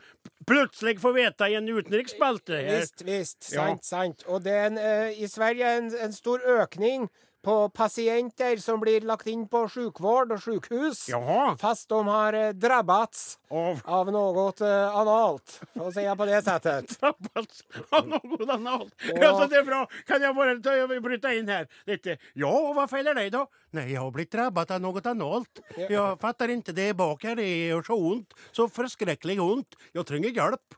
plutselig 0.47 0.99
får 1.03 1.13
vite 1.17 1.49
i 1.51 1.55
en 1.59 1.67
utenriksspalte. 1.67 2.61
Visst, 2.65 3.01
Visst, 3.03 3.05
visst. 3.05 3.53
Ja. 3.53 3.65
Sant, 3.67 3.85
sant. 3.85 4.23
Og 4.27 4.43
det 4.45 4.53
er 4.55 4.69
en, 4.71 4.77
eh, 4.77 5.19
i 5.21 5.27
Sverige 5.27 5.65
er 5.67 5.77
en, 5.83 5.91
en 6.07 6.13
stor 6.15 6.39
økning 6.61 7.09
på 7.45 7.69
pasienter 7.71 8.57
som 8.59 8.81
blir 8.81 9.05
lagt 9.07 9.27
inn 9.31 9.45
på 9.47 9.61
sjukvård 9.71 10.33
og 10.35 10.41
sjukehus. 10.43 11.05
Jaha. 11.07 11.53
Fast 11.61 11.87
de 11.89 11.99
har 12.07 12.35
eh, 12.35 12.49
drabbats 12.51 13.37
Av 13.49 13.79
av 13.87 14.09
noe 14.11 14.43
eh, 14.59 14.97
analt, 14.99 15.55
for 15.73 15.87
å 15.87 15.93
si 15.95 16.03
det 16.03 16.15
på 16.19 16.27
det 16.27 16.41
settet. 16.43 16.95
drabbats 16.99 17.63
av 17.95 18.09
noe 18.11 18.49
analt. 18.57 18.91
Og- 19.13 19.21
Ja, 19.23 19.31
så 19.39 19.47
det 19.51 19.61
er 19.61 19.67
bra. 19.69 19.85
Kan 20.09 20.21
jeg 20.27 20.35
bare 20.35 20.99
bryte 21.05 21.31
inn 21.39 21.47
her? 21.47 21.69
Dette. 21.87 22.17
Ja, 22.35 22.51
hva 22.75 22.87
feiler 22.91 23.15
deg 23.15 23.31
da? 23.37 23.45
Nei, 23.77 23.87
jeg 23.93 24.01
har 24.03 24.11
blitt 24.11 24.31
drabbet 24.35 24.75
av 24.75 24.81
noe 24.83 24.99
annet. 25.05 25.63
Jeg 25.79 26.19
fatter 26.19 26.51
ikke 26.57 26.75
det 26.75 26.89
bak 26.99 27.23
her. 27.23 27.39
Det 27.39 27.47
gjør 27.47 27.87
så 27.87 27.97
vondt. 28.03 28.35
Så 28.51 28.67
forskrekkelig 28.67 29.39
vondt. 29.39 29.79
Jeg 29.95 30.05
trenger 30.11 30.35
hjelp. 30.35 30.75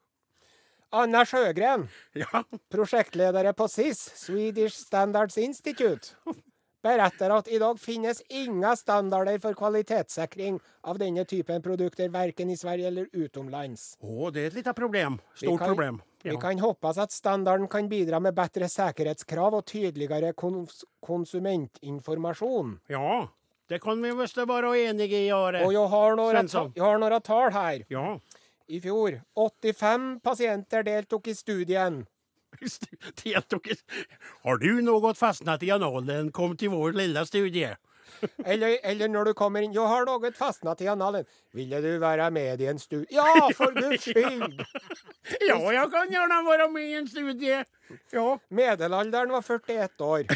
Anna 0.93 1.21
Sjøgren, 1.23 1.85
Ja. 2.19 2.41
prosjektleder 2.69 3.47
på 3.55 3.63
SIS, 3.71 4.01
Swedish 4.25 4.75
Standards 4.75 5.37
Institute, 5.39 6.11
beretter 6.83 7.29
at 7.37 7.47
i 7.47 7.59
dag 7.61 7.79
finnes 7.79 8.21
ingen 8.29 8.77
standarder 8.77 9.39
for 9.39 9.53
kvalitetssikring 9.57 10.59
av 10.83 10.97
denne 11.01 11.25
typen 11.25 11.61
produkter, 11.61 12.09
verken 12.09 12.49
i 12.49 12.57
Sverige 12.57 12.87
eller 12.87 13.07
utomlands. 13.13 13.97
Å, 14.01 14.31
det 14.33 14.41
er 14.43 14.47
et 14.51 14.59
lite 14.61 14.73
problem. 14.73 15.19
Stort 15.35 15.59
kan- 15.59 15.67
problem. 15.75 16.01
Vi 16.23 16.35
kan 16.37 16.59
håpes 16.61 16.97
at 17.01 17.11
standarden 17.11 17.67
kan 17.67 17.87
bidra 17.89 18.19
med 18.21 18.35
bedre 18.37 18.67
sikkerhetskrav 18.69 19.55
og 19.57 19.65
tydeligere 19.65 20.33
kons 20.37 20.83
konsumentinformasjon. 21.01 22.79
ja. 22.89 23.27
Det 23.71 23.79
kan 23.79 24.01
vi 24.01 24.11
visst 24.11 24.35
være 24.35 24.73
enige 24.89 25.15
i, 25.15 25.29
Are. 25.31 25.61
Og 25.63 25.71
jeg 25.71 25.87
har 25.87 26.15
noen 26.99 27.21
tall 27.23 27.51
her. 27.51 27.85
Ja. 27.89 28.19
I 28.67 28.79
fjor 28.83 29.21
85 29.35 30.19
pasienter 30.21 30.83
deltok 30.83 31.27
i 31.31 31.33
studien. 31.33 32.01
Har 34.45 34.57
du 34.61 34.81
noe 34.85 35.13
fastnat 35.17 35.63
i 35.63 35.71
analen? 35.73 36.31
Kom 36.31 36.57
til 36.57 36.73
vår 36.75 36.97
lille 36.99 37.25
studie. 37.25 37.75
Eller, 38.45 38.77
eller 38.83 39.07
når 39.07 39.23
du 39.23 39.33
kommer 39.33 39.63
inn 39.65 39.73
'Jeg 39.73 39.87
har 39.87 40.05
noe 40.05 40.31
fastnet 40.37 40.81
i 40.83 40.89
analen'. 40.91 41.25
'Ville 41.53 41.81
du 41.81 41.99
være 41.99 42.31
med 42.31 42.61
i 42.61 42.67
en 42.69 42.79
studie?' 42.79 43.07
Ja, 43.17 43.49
for 43.57 43.73
guds 43.73 44.03
skyld! 44.03 44.61
Ja, 45.47 45.57
jeg 45.57 45.87
kan 45.93 46.11
gjerne 46.11 46.41
være 46.45 46.67
med 46.71 46.85
i 46.85 46.95
en 46.99 47.07
studie. 47.07 47.63
Ja. 48.13 48.37
Medelalderen 48.49 49.31
var 49.31 49.41
41 49.41 50.01
år. 50.01 50.27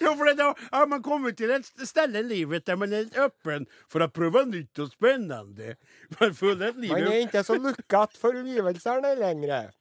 Jo, 0.00 0.14
for 0.16 0.32
da 0.36 0.50
har 0.72 0.86
man 0.88 1.02
kommet 1.04 1.36
til 1.36 1.52
et 1.52 1.66
sted 1.84 2.16
i 2.16 2.22
livet 2.24 2.66
der 2.66 2.78
man 2.80 2.92
litt 2.92 3.16
åpen 3.20 3.66
for 3.92 4.04
å 4.04 4.08
prøve 4.08 4.46
nytt 4.48 4.80
og 4.80 4.92
spennende. 4.94 5.74
Man 6.18 6.36
Man 6.40 7.08
er 7.08 7.24
ikke 7.26 7.44
så 7.44 7.58
lukket 7.60 8.20
for 8.20 8.36
omgivelsene 8.40 9.14
lenger. 9.20 9.72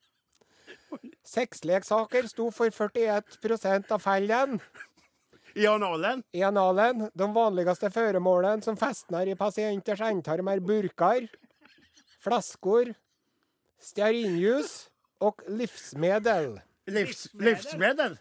Sexleksaker 1.25 2.27
sto 2.29 2.49
for 2.53 2.69
41% 2.69 3.93
av 3.95 4.01
fellen 4.03 4.59
i 5.55 5.65
analen 5.69 6.23
i 6.33 6.41
analen. 6.43 7.07
De 7.13 7.27
vanligste 7.33 7.89
føremålene 7.93 8.65
som 8.65 8.77
festner 8.79 9.29
i 9.29 9.37
pasienters 9.37 10.01
endetarm, 10.01 10.49
er 10.49 10.61
burker, 10.63 11.27
flasker, 12.23 12.93
stearinljus 13.81 14.87
og 15.23 15.43
livsmedel. 15.47 16.57
livs, 16.87 17.27
livsmiddel. 17.33 18.17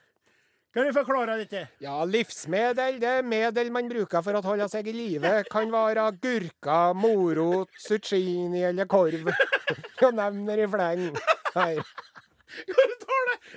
Kan 0.73 0.87
du 0.89 0.93
forklare 0.97 1.35
dette? 1.37 1.67
Ja, 1.85 1.99
livsmedel 2.09 2.97
det 3.01 3.09
er 3.19 3.27
medel 3.29 3.69
man 3.75 3.91
bruker 3.91 4.25
for 4.25 4.39
å 4.39 4.41
holde 4.47 4.69
seg 4.73 4.87
i 4.89 4.95
live. 4.97 5.33
Kan 5.53 5.69
være 5.73 6.07
agurker, 6.09 6.95
morot, 6.97 7.69
zucchini 7.77 8.65
eller 8.71 8.89
korv. 8.89 9.29
Jeg 10.03 10.17
nevner 10.17 10.65
i 10.65 10.71
fleng. 10.73 11.05
Her. 11.53 11.83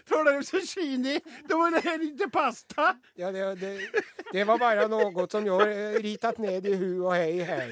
Tar 0.06 0.28
det, 0.28 0.36
zucchini? 0.48 1.16
Det 1.48 1.56
var 1.56 1.72
det 1.72 1.96
ikke 2.10 2.28
pasta. 2.36 2.92
Ja, 3.18 3.32
det, 3.32 3.48
det, 3.64 3.72
det 4.34 4.44
var 4.48 4.60
bare 4.60 4.90
noe 4.92 5.26
som 5.32 5.48
gjorde 5.48 6.04
ritet 6.04 6.44
ned 6.44 6.68
i 6.68 6.76
hu 6.76 6.90
og 7.08 7.16
hei 7.16 7.40
her. 7.48 7.72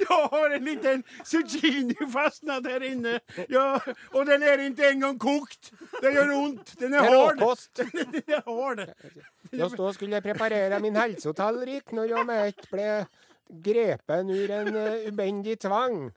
Jeg 0.00 0.08
har 0.08 0.54
en 0.56 0.64
liten 0.64 1.04
zucchini 1.24 2.08
fastnet 2.12 2.66
her 2.70 2.84
inne. 2.86 3.18
Ja, 3.50 3.78
og 4.12 4.26
den 4.26 4.42
er 4.42 4.62
ikke 4.64 4.90
engang 4.90 5.18
kokt. 5.20 5.72
Det 6.00 6.12
gjør 6.14 6.32
vondt. 6.32 6.74
Den 6.80 6.94
er 6.94 7.04
hard. 7.08 7.38
Den 7.76 8.22
er 8.28 8.42
hard. 8.46 8.86
Da 9.52 9.68
stod 9.68 9.92
skulle 9.94 10.18
jeg 10.18 10.24
preparere 10.24 10.80
min 10.82 10.96
helsetallrik 10.96 11.92
når 11.92 12.10
jeg 12.10 12.26
med 12.26 12.48
ett 12.48 12.68
ble 12.72 12.88
grepen 13.64 14.30
ur 14.34 14.54
en 14.58 14.76
uh, 14.76 15.08
ubendig 15.08 15.58
tvang. 15.62 16.08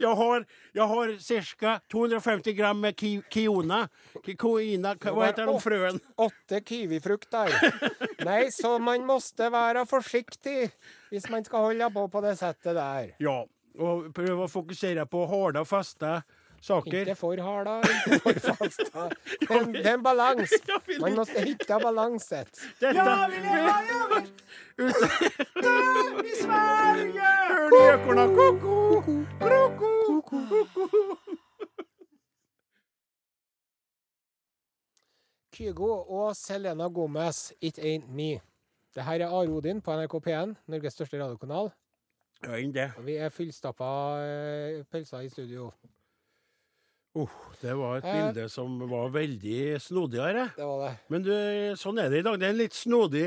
Jeg 0.00 0.14
har, 0.20 0.46
jeg 0.74 0.88
har 0.92 1.12
ca. 1.58 1.74
250 1.90 2.56
gram 2.58 2.80
med 2.82 2.96
ki 2.98 3.12
kiona. 3.30 3.84
Kikoina, 4.24 4.94
hva 5.02 5.28
heter 5.28 5.48
de 5.48 5.58
frøen? 5.62 6.00
Åtte 6.24 6.62
kiwifrukter. 6.66 7.54
Nei, 8.26 8.40
så 8.54 8.76
man 8.82 9.06
måste 9.08 9.50
være 9.54 9.84
forsiktig 9.88 10.70
hvis 11.12 11.28
man 11.32 11.46
skal 11.46 11.70
holde 11.70 11.90
på 11.94 12.08
på 12.12 12.24
det 12.24 12.34
settet 12.40 12.76
der. 12.78 13.14
Ja, 13.22 13.38
og 13.78 14.10
prøve 14.14 14.46
å 14.46 14.50
fokusere 14.50 15.06
på 15.10 15.24
harde, 15.30 15.62
og 15.62 15.70
faste 15.70 16.18
saker. 16.60 17.00
Ikke 17.00 17.14
for 17.16 17.36
harda, 17.42 17.76
ikke 17.82 18.18
for 18.24 18.32
fasta. 18.58 19.08
Det 19.40 19.86
er 19.86 19.94
en- 19.94 20.02
balanse. 20.02 20.54
er 20.68 21.00
Man 21.00 21.14
måste 21.16 21.44
hitta 21.46 21.78
balanset. 21.78 22.50
Dette 22.80 23.06
vi 23.32 23.38
lever 23.46 23.78
i 23.88 24.30
I 26.28 26.34
Sverige! 26.42 27.30
Hør 27.48 27.68
de 27.74 27.82
ekorna 27.94 28.26
ko-ko, 28.34 28.76
kroko, 29.40 29.90
ko-ko. 30.28 30.88
Kygo 35.52 35.90
og 36.20 36.36
Selena 36.36 36.86
Gomez, 36.88 37.52
It 37.60 37.78
Ain't 37.78 38.08
Me. 38.10 38.40
Det 38.94 39.04
her 39.04 39.20
er 39.20 39.26
Are 39.28 39.48
Odin 39.48 39.80
på 39.80 39.92
NRK 39.96 40.14
P1, 40.26 40.54
Norges 40.66 40.92
største 40.96 41.18
radiokanal. 41.22 41.70
Ja, 42.44 42.54
enn 42.54 42.72
det. 42.74 42.88
Vi 43.02 43.16
er 43.18 43.32
fullstappa 43.34 43.88
eh, 44.22 44.84
pølser 44.92 45.24
i 45.26 45.28
studio. 45.32 45.70
Uh, 47.18 47.28
det 47.62 47.74
var 47.74 47.96
et 47.98 48.04
Eh. 48.06 48.14
bilde 48.32 48.48
som 48.52 48.78
var 48.90 49.08
veldig 49.10 49.80
snodig 49.82 50.20
her. 50.22 50.36
eh. 50.44 50.48
Det 50.56 50.64
var 50.68 50.84
det. 50.86 50.92
Men 51.10 51.22
du, 51.26 51.32
sånn 51.80 51.98
er 51.98 52.08
det 52.12 52.20
i 52.20 52.22
dag. 52.22 52.38
Det 52.38 52.46
er 52.46 52.50
en 52.54 52.60
litt 52.62 52.76
snodig 52.78 53.24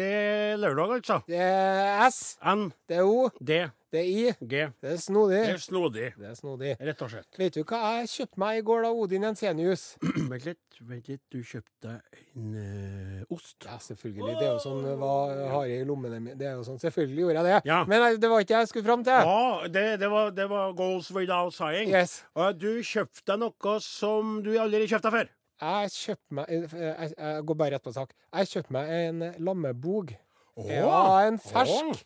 lørdag, 0.62 0.94
altså. 1.02 1.18
Det 1.28 1.42
er 1.42 2.06
S, 2.08 2.38
N, 2.44 2.72
det 2.88 2.98
er 3.02 3.04
O, 3.04 3.30
D, 3.44 3.58
det 3.92 4.00
er 4.00 4.08
I, 4.08 4.22
G. 4.48 4.60
det 4.80 4.92
er 4.94 5.00
snodig. 5.04 5.40
Det 5.44 5.56
er 5.58 5.58
snodig, 5.60 6.06
Det 6.16 6.28
er 6.30 6.36
snodig. 6.38 6.70
rett 6.80 7.02
og 7.04 7.10
slett. 7.12 7.28
Vet 7.38 7.58
du 7.58 7.64
hva 7.68 7.80
jeg 8.00 8.08
kjøpte 8.14 8.40
meg 8.40 8.60
i 8.62 8.64
går 8.70 8.86
da, 8.86 8.92
Odin 8.96 9.26
Jensenius? 9.28 9.84
Vent 10.32 10.46
litt, 10.48 10.78
vent 10.88 11.10
litt. 11.12 11.22
Du 11.34 11.42
kjøpte 11.44 11.98
en 12.32 12.54
uh, 12.56 13.36
ost. 13.36 13.58
Ja, 13.68 13.76
selvfølgelig. 13.84 14.38
Det 14.40 14.48
er 14.48 14.54
jo 14.54 14.62
sånn 14.64 14.88
hva 15.02 15.12
har 15.58 15.68
jeg 15.68 15.84
i 15.84 15.90
lommene 15.90 16.22
mine. 16.24 16.38
Det 16.40 16.48
er 16.48 16.56
jo 16.56 16.64
sånn, 16.70 16.80
Selvfølgelig 16.82 17.26
gjorde 17.26 17.44
jeg 17.44 17.50
det. 17.50 17.60
Ja. 17.68 17.82
Men 17.92 18.08
eh, 18.08 18.18
det 18.24 18.32
var 18.32 18.46
ikke 18.46 18.54
det 18.56 18.62
jeg 18.64 18.72
skulle 18.72 18.88
fram 18.88 19.04
til. 19.10 19.30
Ja, 19.34 19.68
det, 19.76 19.86
det, 20.02 20.10
var, 20.16 20.32
det 20.40 20.48
var 20.56 20.74
goals 20.80 21.12
without 21.12 21.54
saying. 21.58 21.92
Yes. 21.92 22.22
Og 22.40 22.56
du 22.64 22.72
kjøpte 22.88 23.38
noe 23.44 23.78
som 23.84 24.40
du 24.46 24.54
aldri 24.56 24.88
kjøpte 24.88 25.12
før. 25.20 25.30
Jeg 25.62 25.92
kjøpte 25.94 26.40
meg 26.40 26.48
jeg, 26.50 26.72
jeg, 26.74 27.14
jeg 27.20 27.44
går 27.52 27.58
bare 27.60 27.76
rett 27.76 27.84
på 27.86 27.92
sak. 27.94 28.16
Jeg 28.40 28.54
kjøpte 28.56 28.74
meg 28.80 28.96
en 29.02 29.26
lammebog. 29.46 30.16
Åh. 30.58 30.72
Ja, 30.80 31.02
en 31.28 31.38
fersk, 31.44 32.02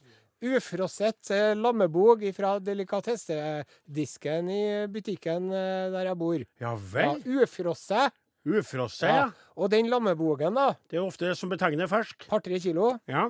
ufrosset 0.45 1.31
eh, 1.33 1.53
lammebog 1.57 2.21
fra 2.37 2.55
delikatessedisken 2.59 4.49
i 4.53 4.61
butikken 4.91 5.49
eh, 5.51 5.87
der 5.93 6.09
jeg 6.11 6.17
bor. 6.19 6.37
Ja 6.61 6.71
Ja, 6.71 6.75
vel. 6.75 7.23
ufrosset. 7.43 8.13
Ufrosset, 8.45 9.09
ja. 9.09 9.29
Og 9.57 9.71
den 9.73 9.87
lammebogen, 9.89 10.53
da, 10.53 10.75
Det 10.89 10.99
er 10.99 11.05
ofte 11.05 11.25
det 11.31 11.37
som 11.37 11.49
betegner 11.49 11.87
fersk. 11.89 12.27
par-tre 12.29 12.59
kilo, 12.59 12.99
Ja. 13.07 13.29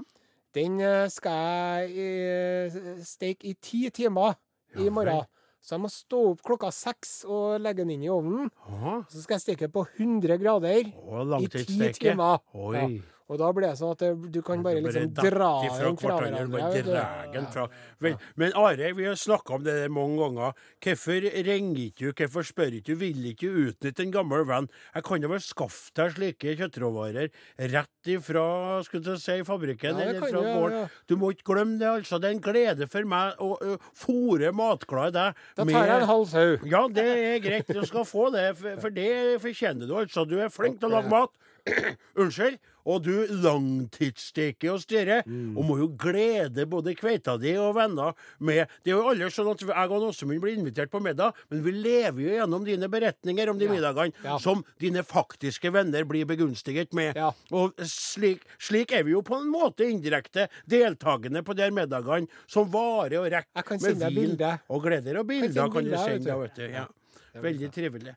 den 0.54 0.80
eh, 0.82 1.08
skal 1.08 1.88
jeg 1.88 2.71
steke 3.06 3.45
i 3.47 3.54
ti 3.62 3.89
timer 3.89 4.36
i 4.75 4.89
morgen. 4.89 5.23
Så 5.65 5.75
jeg 5.75 5.82
må 5.82 5.89
stå 5.89 6.19
opp 6.32 6.41
klokka 6.45 6.69
seks 6.71 7.23
og 7.25 7.60
legge 7.60 7.78
den 7.82 7.89
inn 7.95 8.04
i 8.04 8.10
ovnen. 8.10 8.51
Aha. 8.69 8.99
Så 9.10 9.23
skal 9.23 9.39
jeg 9.39 9.41
steke 9.58 9.67
på 9.73 9.82
100 9.97 10.38
grader 10.38 10.91
og 11.08 11.41
i 11.41 11.47
ti 11.47 11.63
timer. 11.93 12.38
Oi. 12.54 12.75
Ja. 12.78 12.88
Og 13.26 13.40
da 13.42 13.48
blir 13.58 13.66
det 13.66 13.78
sånn 13.80 13.94
at 13.96 14.02
det, 14.04 14.10
du 14.36 14.42
kan 14.46 14.62
bare 14.62 14.82
liksom 14.86 15.08
dra 15.18 15.50
den 15.64 15.98
fra 15.98 16.18
hverandre, 16.20 16.90
den 17.34 18.20
Men 18.38 18.54
Are, 18.60 18.92
vi 18.94 19.08
har 19.08 19.18
snakka 19.18 19.58
om 19.58 19.64
det 19.66 19.74
der 19.80 19.94
mange 19.94 20.20
ganger. 20.22 20.54
Hvorfor 20.86 21.26
ringer 21.48 21.82
ikke 21.88 22.12
du, 22.12 22.22
hvorfor 22.22 22.46
spør 22.46 22.78
ikke 22.78 22.92
du, 22.92 23.00
vil 23.02 23.26
ikke 23.32 23.50
du 23.50 23.72
utnytte 23.72 24.06
en 24.06 24.14
gammel 24.14 24.46
venn? 24.46 24.70
Jeg 24.94 25.08
kan 25.10 25.26
jo 25.26 25.32
vel 25.32 25.42
skaffe 25.42 25.96
deg 25.98 26.14
slike 26.14 26.54
kjøttråvarer 26.62 27.32
rett 27.74 28.12
ifra 28.14 28.46
skulle 28.86 29.18
si, 29.22 29.40
fabrikken 29.48 29.98
Ja, 29.98 30.06
eller 30.12 30.22
fra 30.22 30.44
gården? 30.46 30.78
ja, 30.78 30.84
ja. 30.86 31.04
Du 31.10 31.18
må 31.18 31.32
ikke 31.34 31.50
glemme 31.54 31.80
det, 31.82 31.90
altså. 31.90 32.22
Det 32.22 32.30
er 32.30 32.38
en 32.38 32.46
glede 32.46 32.90
for 32.92 33.10
meg 33.10 33.42
å 33.42 33.56
uh, 33.58 33.90
fòre 33.98 34.54
matglade 34.54 35.16
deg. 35.18 35.44
Da 35.58 35.66
tar 35.66 35.90
jeg 35.90 36.04
en 36.04 36.10
halv 36.12 36.30
sau. 36.30 36.56
Ja, 36.70 36.86
det 36.94 37.10
er 37.10 37.42
greit. 37.42 37.74
Du 37.74 37.82
skal 37.90 38.06
få 38.06 38.30
det, 38.36 38.52
for 38.60 38.86
for 38.86 38.94
det 38.94 39.42
fortjener 39.42 39.90
du. 39.90 39.98
altså. 39.98 40.26
Du 40.30 40.38
er 40.40 40.54
flink 40.54 40.80
til 40.80 40.92
å 40.92 41.00
lage 41.00 41.10
mat. 41.10 41.34
Unnskyld. 42.21 42.58
Og 42.86 42.99
du 43.01 43.25
langtidssteker 43.41 44.69
og 44.75 44.82
styrer, 44.84 45.23
Mm. 45.25 45.56
og 45.58 45.65
må 45.65 45.78
jo 45.80 45.88
glede 45.97 46.67
både 46.69 46.93
kveita 46.93 47.34
di 47.41 47.56
og 47.58 47.71
venner 47.73 48.13
med 48.39 48.67
Det 48.84 48.91
er 48.91 48.97
jo 48.99 49.08
alle 49.10 49.25
sånn 49.34 49.49
at 49.49 49.63
jeg 49.65 49.89
og 49.89 50.04
Åsemund 50.12 50.39
blir 50.43 50.54
invitert 50.54 50.91
på 50.93 51.01
middag, 51.01 51.34
men 51.49 51.63
vi 51.65 51.71
lever 51.71 52.21
jo 52.21 52.36
gjennom 52.36 52.63
dine 52.67 52.86
beretninger 52.88 53.49
om 53.49 53.58
de 53.58 53.65
Ja. 53.65 53.71
middagene 53.71 54.13
Ja. 54.23 54.38
som 54.38 54.63
dine 54.80 55.01
faktiske 55.01 55.71
venner 55.73 56.06
blir 56.06 56.25
begunstiget 56.30 56.93
med. 56.93 57.15
Ja. 57.15 57.32
Og 57.51 57.73
slik, 57.82 58.41
slik 58.60 58.91
er 58.91 59.04
vi 59.04 59.12
jo 59.17 59.23
på 59.23 59.41
en 59.41 59.49
måte 59.51 59.82
indirekte 59.89 60.47
deltakende 60.69 61.41
på 61.43 61.56
de 61.56 61.63
her 61.63 61.71
middagene 61.71 62.28
som 62.47 62.69
varer 62.69 63.17
og 63.25 63.32
rekker 63.32 63.82
med 63.82 63.97
vin 63.97 64.15
bilde. 64.38 64.60
og 64.69 64.84
gleder 64.84 65.17
og 65.19 65.25
bilder. 65.28 65.54
sende 65.54 65.71
Kan 65.73 65.84
du 65.84 65.89
bilder, 65.89 66.06
sende 66.06 66.13
vet 66.13 66.23
du. 66.23 66.30
deg, 66.30 66.39
vet 66.39 66.56
du. 66.56 66.69
Ja. 66.69 67.41
Veldig 67.41 67.71
trivelig. 67.73 68.15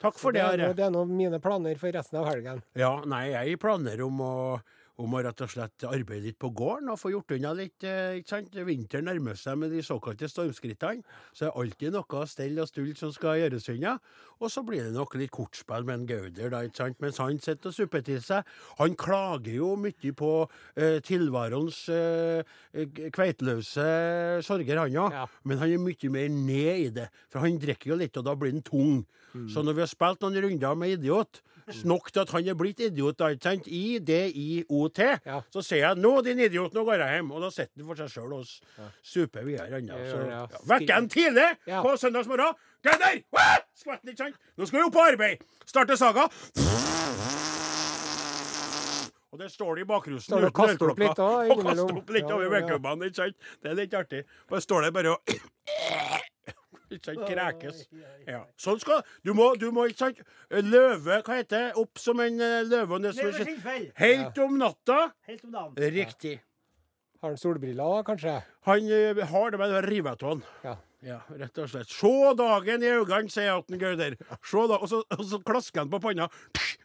Takk 0.00 0.16
for 0.18 0.32
Det 0.32 0.40
Are. 0.40 0.72
det 0.72 0.84
er 0.86 0.92
nå 0.94 1.04
mine 1.08 1.40
planer 1.44 1.76
for 1.80 1.92
resten 1.92 2.20
av 2.22 2.28
helgen. 2.30 2.62
Ja, 2.78 2.94
nei, 3.04 3.26
jeg 3.34 3.58
planer 3.60 4.00
om 4.06 4.22
å 4.24 4.34
om 5.00 5.14
å 5.16 5.22
rett 5.24 5.42
og 5.44 5.50
slett 5.52 5.84
arbeide 5.88 6.28
litt 6.28 6.38
på 6.40 6.50
gården 6.56 6.90
og 6.92 6.98
få 7.00 7.12
gjort 7.14 7.34
unna 7.36 7.52
litt. 7.56 7.84
Eh, 7.86 8.20
ikke 8.20 8.34
sant? 8.34 8.56
Vinteren 8.66 9.08
nærmer 9.08 9.38
seg 9.38 9.58
med 9.60 9.72
de 9.74 9.82
såkalte 9.84 10.28
stormskrittene. 10.30 11.04
Så 11.32 11.46
er 11.46 11.50
det 11.50 11.62
alltid 11.62 11.96
noe 11.96 12.24
stell 12.30 12.60
og 12.60 12.68
stulle 12.70 12.96
som 12.98 13.12
skal 13.14 13.40
gjøres 13.40 13.70
unna. 13.72 13.96
Og 14.40 14.52
så 14.52 14.64
blir 14.66 14.86
det 14.86 14.94
nok 14.96 15.16
litt 15.20 15.32
kortspill 15.34 15.86
med 15.88 15.98
en 15.98 16.08
Gauder, 16.10 16.52
da, 16.52 16.62
ikke 16.66 16.82
sant? 16.82 17.00
mens 17.04 17.20
han 17.20 17.40
sitter 17.42 17.70
og 17.70 17.76
supper 17.76 18.04
til 18.04 18.20
seg. 18.24 18.48
Han 18.80 18.96
klager 18.98 19.52
jo 19.56 19.74
mye 19.80 20.14
på 20.16 20.32
eh, 20.76 20.98
tilværens 21.04 21.82
eh, 21.92 22.56
kveitløse 23.12 23.88
sorger, 24.46 24.84
han 24.84 25.00
òg. 25.06 25.16
Ja. 25.16 25.26
Men 25.44 25.62
han 25.62 25.76
er 25.76 25.82
mye 25.82 26.12
mer 26.12 26.28
ned 26.34 26.84
i 26.86 26.90
det. 27.00 27.08
For 27.32 27.44
han 27.44 27.60
drikker 27.60 27.92
jo 27.94 28.00
litt, 28.00 28.16
og 28.20 28.28
da 28.28 28.36
blir 28.38 28.54
han 28.54 28.64
tung. 28.66 29.02
Så 29.30 29.62
når 29.62 29.76
vi 29.76 29.82
har 29.84 29.90
spilt 29.90 30.24
noen 30.24 30.40
runder 30.42 30.78
med 30.78 30.96
idiot, 30.96 31.38
nok 31.84 32.10
til 32.12 32.20
at 32.20 32.30
han 32.30 32.48
er 32.48 32.54
blitt 32.54 32.80
idiot, 32.80 33.18
da, 33.18 33.28
ikke 33.34 33.42
sant? 33.42 33.66
I-D-I-O-T, 33.66 34.98
Ja. 35.26 35.40
så 35.52 35.62
sier 35.62 35.86
jeg 35.88 35.96
'nå, 35.96 36.22
din 36.24 36.38
idiot, 36.38 36.72
nå 36.74 36.84
går 36.84 36.98
jeg 36.98 37.20
hjem'. 37.22 37.32
Og 37.32 37.40
da 37.42 37.50
sitter 37.50 37.72
han 37.78 37.86
for 37.86 37.94
seg 37.96 38.08
sjøl 38.10 38.32
og 38.32 38.46
super 39.02 39.42
videre 39.44 39.78
ennå. 39.78 39.96
Ja. 40.30 40.46
vekker 40.66 40.94
han 40.94 41.08
tidlig 41.08 41.48
på 41.66 41.96
søndagsmorgen. 41.96 42.54
Wah! 43.32 43.58
Skvetten, 43.76 44.08
ikke 44.08 44.16
sant? 44.24 44.36
Nå 44.56 44.66
skal 44.66 44.80
vi 44.80 44.84
opp 44.86 44.92
på 44.92 45.06
arbeid! 45.12 45.38
Starte 45.66 45.96
saga. 45.96 46.28
Og 49.32 49.38
det 49.38 49.50
står 49.52 49.74
det 49.74 49.82
i 49.82 49.86
bakrusen. 49.86 50.34
Uten 50.34 50.44
ølklokka. 50.44 51.10
Og 51.50 51.62
kaster 51.62 51.96
opp 51.96 52.10
litt 52.10 52.24
over 52.24 52.48
vedkubbene, 52.50 53.06
ikke 53.06 53.14
sant? 53.22 53.36
Det 53.62 53.70
er 53.70 53.74
litt 53.78 53.94
artig. 53.94 54.24
Bare 54.50 54.60
står 54.60 54.88
der 54.88 54.90
bare 54.90 55.14
og 55.14 55.20
Ikke 56.90 57.06
sant? 57.06 57.22
Krekes. 57.28 57.80
Ja. 58.26 58.42
Sånn 58.58 58.80
skal 58.82 59.04
Du 59.26 59.32
må, 59.38 59.52
du 59.60 59.68
må, 59.74 59.86
ikke 59.90 60.08
sant 60.08 60.22
Løve, 60.50 61.20
hva 61.22 61.38
heter 61.38 61.56
det? 61.56 61.64
Opp 61.80 62.02
som 62.02 62.20
en 62.22 62.42
eh, 62.42 62.60
løve 62.66 62.98
og 62.98 63.04
ned 63.04 63.14
som 63.16 63.30
en. 63.30 63.88
Helt 64.00 64.44
om 64.44 64.58
natta. 64.60 65.00
Helt 65.30 65.44
om 65.46 65.54
dagen. 65.54 65.90
Riktig. 65.96 66.36
Har 67.20 67.34
han 67.34 67.40
solbriller 67.40 67.84
òg, 67.84 68.04
kanskje? 68.08 68.38
Han 68.68 68.86
eh, 68.96 69.24
har 69.32 69.52
det 69.52 69.60
med 69.60 69.74
å 69.76 69.82
rive 69.84 70.14
av 70.16 70.24
han. 70.24 70.46
Ja. 70.64 70.78
Ja, 71.00 71.16
rett 71.32 71.56
og 71.56 71.68
slett. 71.72 71.88
Se 71.88 72.10
dagen 72.36 72.82
i 72.84 72.88
øynene, 72.92 73.32
sier 73.32 73.54
Atten 73.54 73.78
Gauder. 73.80 74.18
Og 74.28 74.84
så, 74.90 74.98
og 75.00 75.22
så 75.24 75.38
klasker 75.48 75.80
han 75.80 75.92
på 75.92 76.00
panna. 76.04 76.26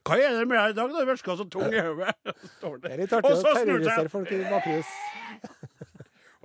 Hva 0.05 0.19
er 0.21 0.37
det 0.37 0.45
med 0.47 0.55
deg 0.55 0.71
i 0.71 0.77
dag? 0.77 0.93
Det 0.95 1.03
virker 1.09 1.39
så 1.41 1.47
tung 1.51 1.73
i 1.73 1.81
hodet. 1.83 2.13
Det 2.61 2.71
det. 2.85 2.91
er 2.93 3.01
litt 3.01 3.15
artig 3.17 3.31
Og 3.31 3.35
å 3.35 3.41
så 3.41 3.51
snur 3.59 3.83
han 3.89 4.07
seg. 4.07 4.93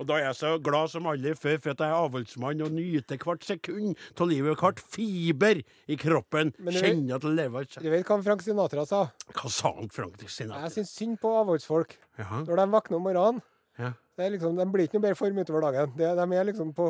Og 0.01 0.07
da 0.09 0.15
er 0.17 0.23
jeg 0.31 0.37
så 0.39 0.51
glad 0.65 0.89
som 0.89 1.05
aldri 1.11 1.35
før 1.37 1.59
for 1.61 1.75
at 1.75 1.81
jeg 1.83 1.93
er 1.93 1.99
avholdsmann 2.01 2.63
og 2.65 2.71
nyter 2.73 3.19
hvert 3.21 3.43
sekund 3.45 3.91
av 4.17 4.29
livet. 4.31 4.57
Hvert 4.57 4.81
fiber 4.81 5.61
i 5.61 5.97
kroppen. 6.01 6.49
Kjenner 6.65 7.21
til 7.21 7.35
lever. 7.37 7.67
Du 7.77 7.89
vet 7.93 8.07
hva 8.09 8.17
Frank 8.25 8.41
Sinatra 8.41 8.85
sa? 8.89 9.03
Hva 9.37 9.51
sa 9.53 9.73
han 9.77 9.91
Frank 9.93 10.17
Sinatra? 10.25 10.63
Jeg 10.65 10.75
syns 10.79 10.95
synd 10.97 11.19
på 11.21 11.35
avholdsfolk. 11.43 11.93
Ja. 12.17 12.41
Når 12.47 12.63
de 12.63 12.67
våkner 12.73 12.97
om 12.97 13.05
morgenen, 13.05 13.41
Ja. 13.77 13.93
det 14.17 14.25
er 14.25 14.33
liksom, 14.33 14.57
de 14.57 14.65
blir 14.73 14.89
ikke 14.89 14.97
noe 14.97 15.05
bedre 15.05 15.19
form 15.21 15.37
utover 15.37 15.61
dagen. 15.69 15.93
De, 15.97 16.09
de 16.17 16.37
er 16.41 16.49
liksom 16.49 16.73
på 16.73 16.89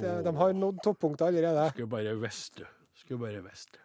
de, 0.00 0.12
de 0.22 0.34
har 0.36 0.52
nådd 0.54 0.82
toppunktet 0.84 1.26
allerede. 1.26 1.70
Skulle 1.72 1.88
bare 1.90 2.12
visst 2.20 2.60
du. 2.60 2.66
Skulle 3.00 3.20
bare 3.24 3.40
visst 3.48 3.72
det. 3.72 3.80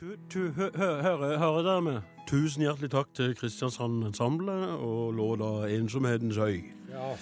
Tu, 0.00 0.16
tu, 0.32 0.40
hø, 0.56 0.70
hø, 0.74 0.88
hører, 1.04 1.36
hører 1.38 1.62
dere 1.68 1.82
med? 1.86 2.00
Tusen 2.26 2.64
hjertelig 2.64 2.90
takk 2.90 3.12
til 3.14 3.36
Kristiansand 3.38 4.02
Ensemble 4.08 4.56
og 4.80 5.12
låta 5.14 5.68
'Ensomhetens 5.68 6.40
øy'. 6.40 6.64
Ja. 6.90 7.12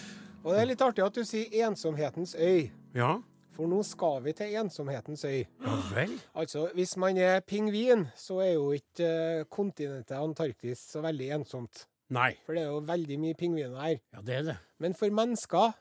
Og 0.41 0.55
det 0.55 0.61
er 0.63 0.69
litt 0.71 0.81
artig 0.81 1.05
at 1.05 1.17
du 1.17 1.25
sier 1.25 1.51
'ensomhetens 1.53 2.33
øy'. 2.35 2.71
Ja? 2.97 3.19
For 3.53 3.69
nå 3.69 3.83
skal 3.85 4.23
vi 4.25 4.33
til 4.33 4.55
ensomhetens 4.57 5.25
øy. 5.25 5.45
Ja 5.45 5.75
vel? 5.93 6.15
Altså, 6.35 6.71
hvis 6.75 6.97
man 6.97 7.17
er 7.17 7.41
pingvin, 7.41 8.07
så 8.17 8.39
er 8.41 8.53
jo 8.53 8.71
ikke 8.73 9.05
eh, 9.05 9.45
kontinentet 9.51 10.17
Antarktis 10.17 10.79
så 10.79 11.03
veldig 11.05 11.31
ensomt. 11.41 11.85
Nei. 12.09 12.33
For 12.47 12.57
det 12.57 12.63
er 12.63 12.71
jo 12.73 12.81
veldig 12.89 13.19
mye 13.21 13.35
pingviner 13.35 13.81
her. 13.81 13.99
Ja, 14.15 14.21
det 14.21 14.35
er 14.35 14.43
det. 14.43 14.57
Men 14.79 14.95
for 14.95 15.11
mennesker 15.11 15.77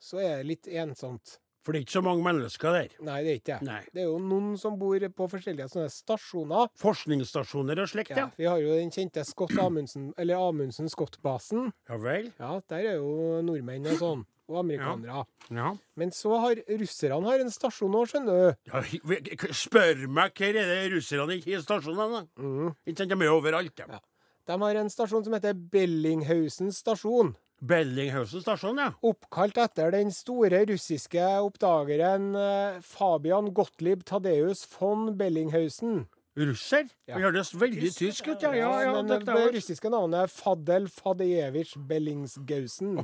så 0.00 0.20
er 0.20 0.36
det 0.36 0.46
litt 0.46 0.68
ensomt. 0.68 1.38
For 1.64 1.72
det 1.72 1.80
er 1.80 1.86
ikke 1.86 1.96
så 1.96 2.02
mange 2.04 2.24
mennesker 2.26 2.74
der. 2.76 2.90
Nei, 3.06 3.18
det 3.24 3.30
er 3.32 3.38
ikke 3.40 3.56
det. 3.56 3.68
Nei. 3.68 3.80
Det 3.88 4.02
er 4.02 4.10
jo 4.10 4.18
noen 4.20 4.52
som 4.60 4.76
bor 4.80 5.06
på 5.16 5.28
forskjellige 5.32 5.70
sånne 5.72 5.88
stasjoner. 5.92 6.68
Forskningsstasjoner 6.82 7.80
og 7.80 7.88
slikt, 7.88 8.12
ja. 8.12 8.26
Ja, 8.26 8.28
vi 8.36 8.48
har 8.50 8.60
jo 8.60 8.76
den 8.76 8.92
kjente 8.92 9.24
Scott 9.24 9.56
Amundsen, 9.60 10.10
eller 10.20 10.42
Amundsen 10.44 10.92
Scott-basen. 10.92 11.70
Ja 11.88 11.98
vel? 12.02 12.28
Ja, 12.36 12.58
der 12.68 12.90
er 12.92 12.98
jo 13.00 13.40
nordmenn 13.46 13.88
og 13.94 14.00
sånn. 14.02 14.24
Og 14.44 14.58
amerikanere. 14.60 15.22
Ja. 15.56 15.70
Men 15.96 16.10
så 16.12 16.36
har 16.42 16.58
russerne 16.68 17.30
har 17.30 17.40
en 17.40 17.52
stasjon 17.52 17.94
nå, 17.96 18.02
skjønner 18.10 18.42
du. 18.42 18.58
ja 18.68 19.54
spør 19.56 20.02
meg 20.04 20.36
hvor 20.36 20.58
er 20.60 20.68
det 20.68 20.82
russerne 20.92 21.38
ikke 21.38 21.54
har 21.54 21.64
stasjoner, 21.64 22.12
da? 22.12 22.20
Mm. 22.36 22.74
Ikke 22.84 22.98
sant, 23.00 23.14
de 23.14 23.24
er 23.24 23.32
overalt, 23.32 23.72
de. 23.80 23.86
Ja. 23.88 24.02
De 24.44 24.58
har 24.60 24.76
en 24.76 24.92
stasjon 24.92 25.24
som 25.24 25.32
heter 25.32 25.56
Bellinghausen 25.56 26.68
stasjon. 26.76 27.32
Bellinghausen 27.64 28.42
stasjon, 28.44 28.80
ja. 28.82 28.90
Oppkalt 29.06 29.56
etter 29.62 29.94
den 29.94 30.10
store 30.12 30.64
russiske 30.68 31.22
oppdageren 31.44 32.34
eh, 32.36 32.82
Fabian 32.84 33.52
Gottlieb 33.56 34.04
Tadeus 34.08 34.66
von 34.74 35.14
Bellinghausen. 35.16 36.04
Russer? 36.36 36.88
Ja. 37.06 37.16
Vi 37.16 37.22
høres 37.22 37.52
veldig 37.54 37.92
tysk 37.94 38.28
ut, 38.32 38.42
ja. 38.42 38.50
Ja, 38.58 38.70
ja, 38.82 38.92
men 38.98 39.08
det 39.22 39.46
russiske 39.54 39.90
navnet 39.92 40.24
er 40.26 40.32
Fadel 40.34 40.88
Fadejevitsj 40.90 41.78
Bellingsgausen. 41.88 42.98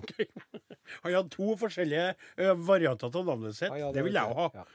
Han 1.04 1.14
hadde 1.14 1.30
to 1.30 1.54
forskjellige 1.60 2.56
varianter 2.66 3.14
av 3.14 3.28
navnet 3.30 3.54
sitt. 3.54 3.70
Ja, 3.70 3.86
ja, 3.86 3.92
det 3.94 4.02
vil 4.04 4.18
jeg 4.18 4.34
òg 4.34 4.58
ha. 4.58 4.66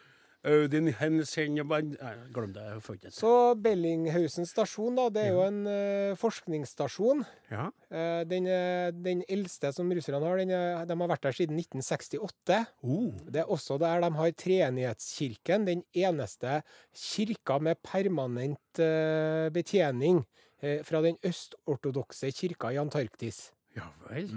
Audin 0.45 0.91
Hensen 0.99 1.55
Glem 1.57 2.51
det, 2.53 2.63
jeg 2.69 2.81
får 2.85 2.97
ikke. 2.99 3.11
Så 3.15 3.31
Bellinghausen 3.65 4.45
stasjon, 4.45 4.95
da, 4.99 5.07
det 5.09 5.23
er 5.25 5.31
jo 5.33 5.41
en 5.45 5.59
uh, 5.65 6.17
forskningsstasjon. 6.21 7.23
Ja. 7.49 7.67
Uh, 7.89 8.21
den, 8.29 8.45
er- 8.51 8.93
den 8.93 9.23
eldste 9.31 9.71
som 9.73 9.89
russerne 9.89 10.21
har, 10.21 10.37
den 10.43 10.53
de 10.53 10.97
har 11.01 11.11
vært 11.11 11.25
der 11.25 11.37
siden 11.39 11.57
1968. 11.63 12.59
Oh. 12.85 13.09
Det 13.25 13.41
er 13.41 13.49
også 13.57 13.79
der 13.81 14.05
de 14.05 14.11
har 14.19 14.35
Treenighetskirken, 14.43 15.65
den 15.65 15.83
eneste 15.97 16.59
kirka 16.93 17.57
med 17.59 17.81
permanent 17.85 18.83
uh, 18.83 19.49
betjening 19.55 20.21
eh, 20.61 20.81
fra 20.85 21.01
den 21.05 21.17
østortodokse 21.25 22.29
kirka 22.35 22.71
i 22.73 22.79
Antarktis. 22.81 23.49
Ja 23.75 23.89
vel. 24.07 24.29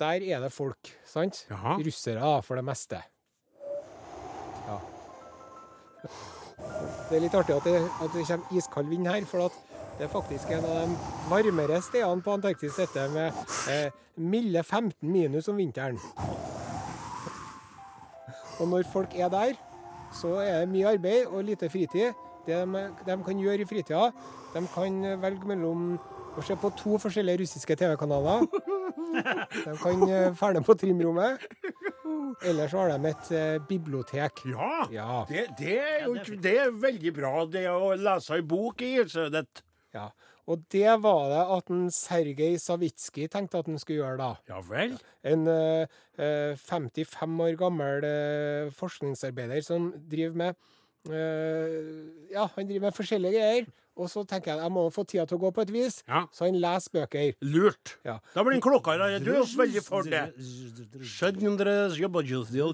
Der 0.00 0.24
er 0.24 0.40
det 0.42 0.52
folk, 0.52 0.90
sant? 1.06 1.44
Jaha. 1.50 1.76
Russere, 1.84 2.30
for 2.42 2.56
det 2.58 2.64
meste. 2.66 3.02
Ja. 4.66 4.78
Det 7.08 7.18
er 7.18 7.24
litt 7.24 7.34
artig 7.36 7.56
at 7.56 7.66
det, 7.68 7.80
at 8.02 8.14
det 8.14 8.26
kommer 8.26 8.56
iskald 8.56 8.88
vind 8.88 9.08
her, 9.08 9.24
for 9.28 9.50
det 9.98 10.06
er 10.06 10.12
faktisk 10.12 10.50
en 10.54 10.64
av 10.64 10.78
de 10.80 10.96
varmere 11.30 11.80
stedene 11.84 12.24
på 12.24 12.32
Antarktis 12.36 12.78
dette 12.80 13.08
med 13.12 13.42
eh, 13.70 13.90
milde 14.16 14.62
15 14.62 14.94
minus 15.12 15.48
om 15.52 15.60
vinteren. 15.60 15.98
Og 18.60 18.68
når 18.68 18.88
folk 18.92 19.14
er 19.14 19.28
der, 19.28 19.54
så 20.12 20.36
er 20.40 20.62
det 20.62 20.72
mye 20.72 20.94
arbeid 20.94 21.26
og 21.26 21.44
lite 21.44 21.68
fritid. 21.70 22.12
Det 22.46 22.56
de, 22.56 22.86
de 23.06 23.18
kan 23.24 23.38
gjøre 23.38 23.62
i 23.62 23.68
fritida, 23.68 24.10
de 24.54 24.66
kan 24.74 25.02
velge 25.22 25.46
mellom 25.46 25.92
å 26.36 26.42
se 26.44 26.56
på 26.56 26.70
to 26.76 26.98
forskjellige 27.00 27.42
russiske 27.44 27.76
TV-kanaler. 27.76 28.46
De 29.66 29.76
kan 29.82 30.04
eh, 30.08 30.32
ferne 30.34 30.62
på 30.64 30.74
trimrommet. 30.80 31.44
Eller 32.42 32.68
så 32.68 32.82
har 32.82 32.92
de 32.92 33.10
et 33.12 33.30
eh, 33.36 33.56
bibliotek. 33.68 34.44
Ja. 34.50 34.72
Ja. 34.92 35.22
Det, 35.28 35.46
det, 35.58 35.78
er 35.78 36.04
jo, 36.06 36.16
det 36.42 36.56
er 36.64 36.74
veldig 36.82 37.14
bra, 37.16 37.32
det 37.46 37.66
å 37.70 37.92
lese 37.98 38.38
ei 38.38 38.44
bok 38.46 38.82
i 38.82 38.96
ildstødet. 39.00 39.64
ja. 39.96 40.10
Og 40.50 40.62
det 40.74 40.90
var 41.04 41.28
det 41.30 41.42
at 41.54 41.68
en 41.70 41.84
Sergej 41.94 42.56
Savitskij 42.58 43.28
tenkte 43.30 43.60
at 43.62 43.68
han 43.70 43.78
skulle 43.78 44.00
gjøre 44.00 44.18
da. 44.18 44.30
Ja 44.50 44.58
vel. 44.66 44.96
En 45.22 45.46
eh, 45.46 45.86
eh, 46.18 46.58
55 46.58 47.36
år 47.46 47.54
gammel 47.60 48.06
uh, 48.06 48.72
forskningsarbeider 48.74 49.62
som 49.62 49.92
driver 50.10 50.40
med 50.40 50.58
uh, 51.06 52.10
Ja, 52.32 52.48
han 52.56 52.66
driver 52.66 52.88
med 52.88 52.98
forskjellige 52.98 53.38
greier. 53.38 53.70
Og 53.96 54.08
så 54.08 54.22
tenker 54.26 54.54
jeg 54.54 54.62
jeg 54.62 54.72
må 54.72 54.86
få 54.92 55.04
tida 55.04 55.26
til 55.28 55.36
å 55.36 55.40
gå 55.42 55.50
på 55.52 55.62
et 55.66 55.70
vis, 55.70 56.02
Ja. 56.08 56.22
så 56.32 56.46
han 56.46 56.54
leser 56.60 56.90
bøker. 56.94 57.34
Lurt. 57.42 57.96
Ja. 58.04 58.18
Da 58.34 58.42
blir 58.42 58.52
han 58.56 58.62
klokka 58.64 58.94
her. 58.96 59.18
Du 59.20 59.30
er 59.34 59.40
også 59.42 59.58
veldig 59.60 59.82
for 59.84 60.02
det. 60.02 60.32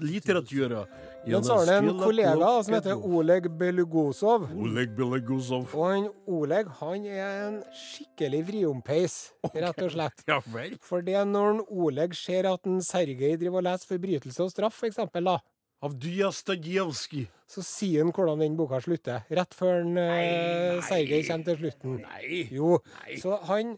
Litteratur. 0.01 0.87
Men 1.27 1.43
så 1.43 1.57
har 1.59 1.73
han 1.73 1.89
en 1.89 1.99
kollega 1.99 2.63
som 2.63 2.73
heter 2.73 2.95
Oleg 3.03 3.49
Belugosov. 3.59 4.47
Oleg 4.55 4.95
Belugosov. 4.95 5.67
Og 5.75 5.85
han 5.91 6.07
Oleg 6.27 6.67
han 6.79 7.05
er 7.05 7.47
en 7.49 7.59
skikkelig 7.75 8.41
vriompeis, 8.47 9.17
rett 9.53 9.81
og 9.83 9.91
slett. 9.91 10.23
Ja 10.29 10.39
vel. 10.53 10.77
For 10.81 11.01
det 11.05 11.15
er 11.19 11.25
når 11.27 11.49
en 11.57 11.61
Oleg 11.69 12.15
ser 12.15 12.47
at 12.51 12.65
en 12.69 12.79
Sergej 12.79 13.37
driver 13.39 13.59
og 13.59 13.67
leser 13.67 13.87
'Forbrytelse 13.89 14.39
og 14.43 14.51
straff', 14.51 14.77
for 14.79 14.87
eksempel, 14.87 15.23
da, 15.25 15.37
Av 15.81 15.93
Dyastajevskij. 15.95 17.27
så 17.49 17.61
sier 17.65 18.03
han 18.03 18.11
hvordan 18.13 18.41
den 18.43 18.57
boka 18.59 18.81
slutter. 18.83 19.23
Rett 19.31 19.55
før 19.57 19.79
en, 19.81 19.95
eh, 19.97 20.81
Sergej 20.85 21.23
kommer 21.25 21.45
til 21.47 21.57
slutten. 21.63 22.01
Nei. 22.03 22.47
Jo, 22.53 22.75
Nei. 22.99 23.15
så 23.17 23.39
han 23.47 23.71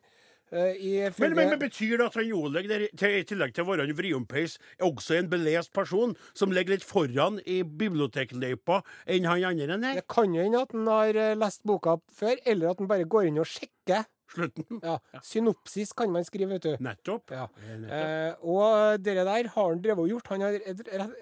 eh, 0.52 0.74
Men, 0.76 1.12
ifølge 1.14 1.36
men, 1.38 1.50
men 1.54 1.60
betyr 1.62 1.98
det 2.02 2.08
at 2.10 2.18
han 2.20 2.34
Oleg, 2.34 2.68
der, 2.68 2.88
til, 2.98 3.20
i 3.22 3.24
tillegg 3.24 3.54
til 3.54 3.64
å 3.64 3.70
være 3.70 3.86
en 3.88 3.96
vriompeis, 3.96 4.58
er 4.80 4.90
også 4.90 5.20
en 5.20 5.30
belest 5.32 5.72
person 5.72 6.16
som 6.34 6.52
ligger 6.52 6.76
litt 6.76 6.84
foran 6.84 7.40
i 7.46 7.62
bibliotekløypa 7.64 8.82
enn 9.06 9.30
han 9.30 9.46
andre 9.54 9.78
er? 9.78 10.02
Det 10.02 10.08
kan 10.12 10.34
jo 10.36 10.42
hende 10.44 10.66
at 10.66 10.74
han 10.76 10.90
har 10.92 11.16
eh, 11.16 11.38
lest 11.38 11.64
boka 11.64 11.96
før, 12.12 12.36
eller 12.44 12.74
at 12.74 12.82
han 12.82 12.90
bare 12.92 13.06
går 13.08 13.30
inn 13.30 13.40
og 13.40 13.48
sjekker. 13.48 14.04
Slutten. 14.32 14.80
Ja, 14.88 14.98
Synopsis 15.26 15.94
kan 15.98 16.12
man 16.14 16.26
skrive, 16.28 16.50
vet 16.56 16.66
du. 16.68 16.74
Nettopp. 16.84 17.34
Ja. 17.36 17.48
Nettopp. 17.68 17.96
Eh, 18.00 18.50
og 18.52 19.00
det 19.04 19.16
der 19.20 19.28
har 19.30 19.48
han 19.56 19.82
drevet 19.84 20.06
og 20.06 20.12
gjort. 20.14 20.32
Han 20.34 20.46
har 20.48 20.60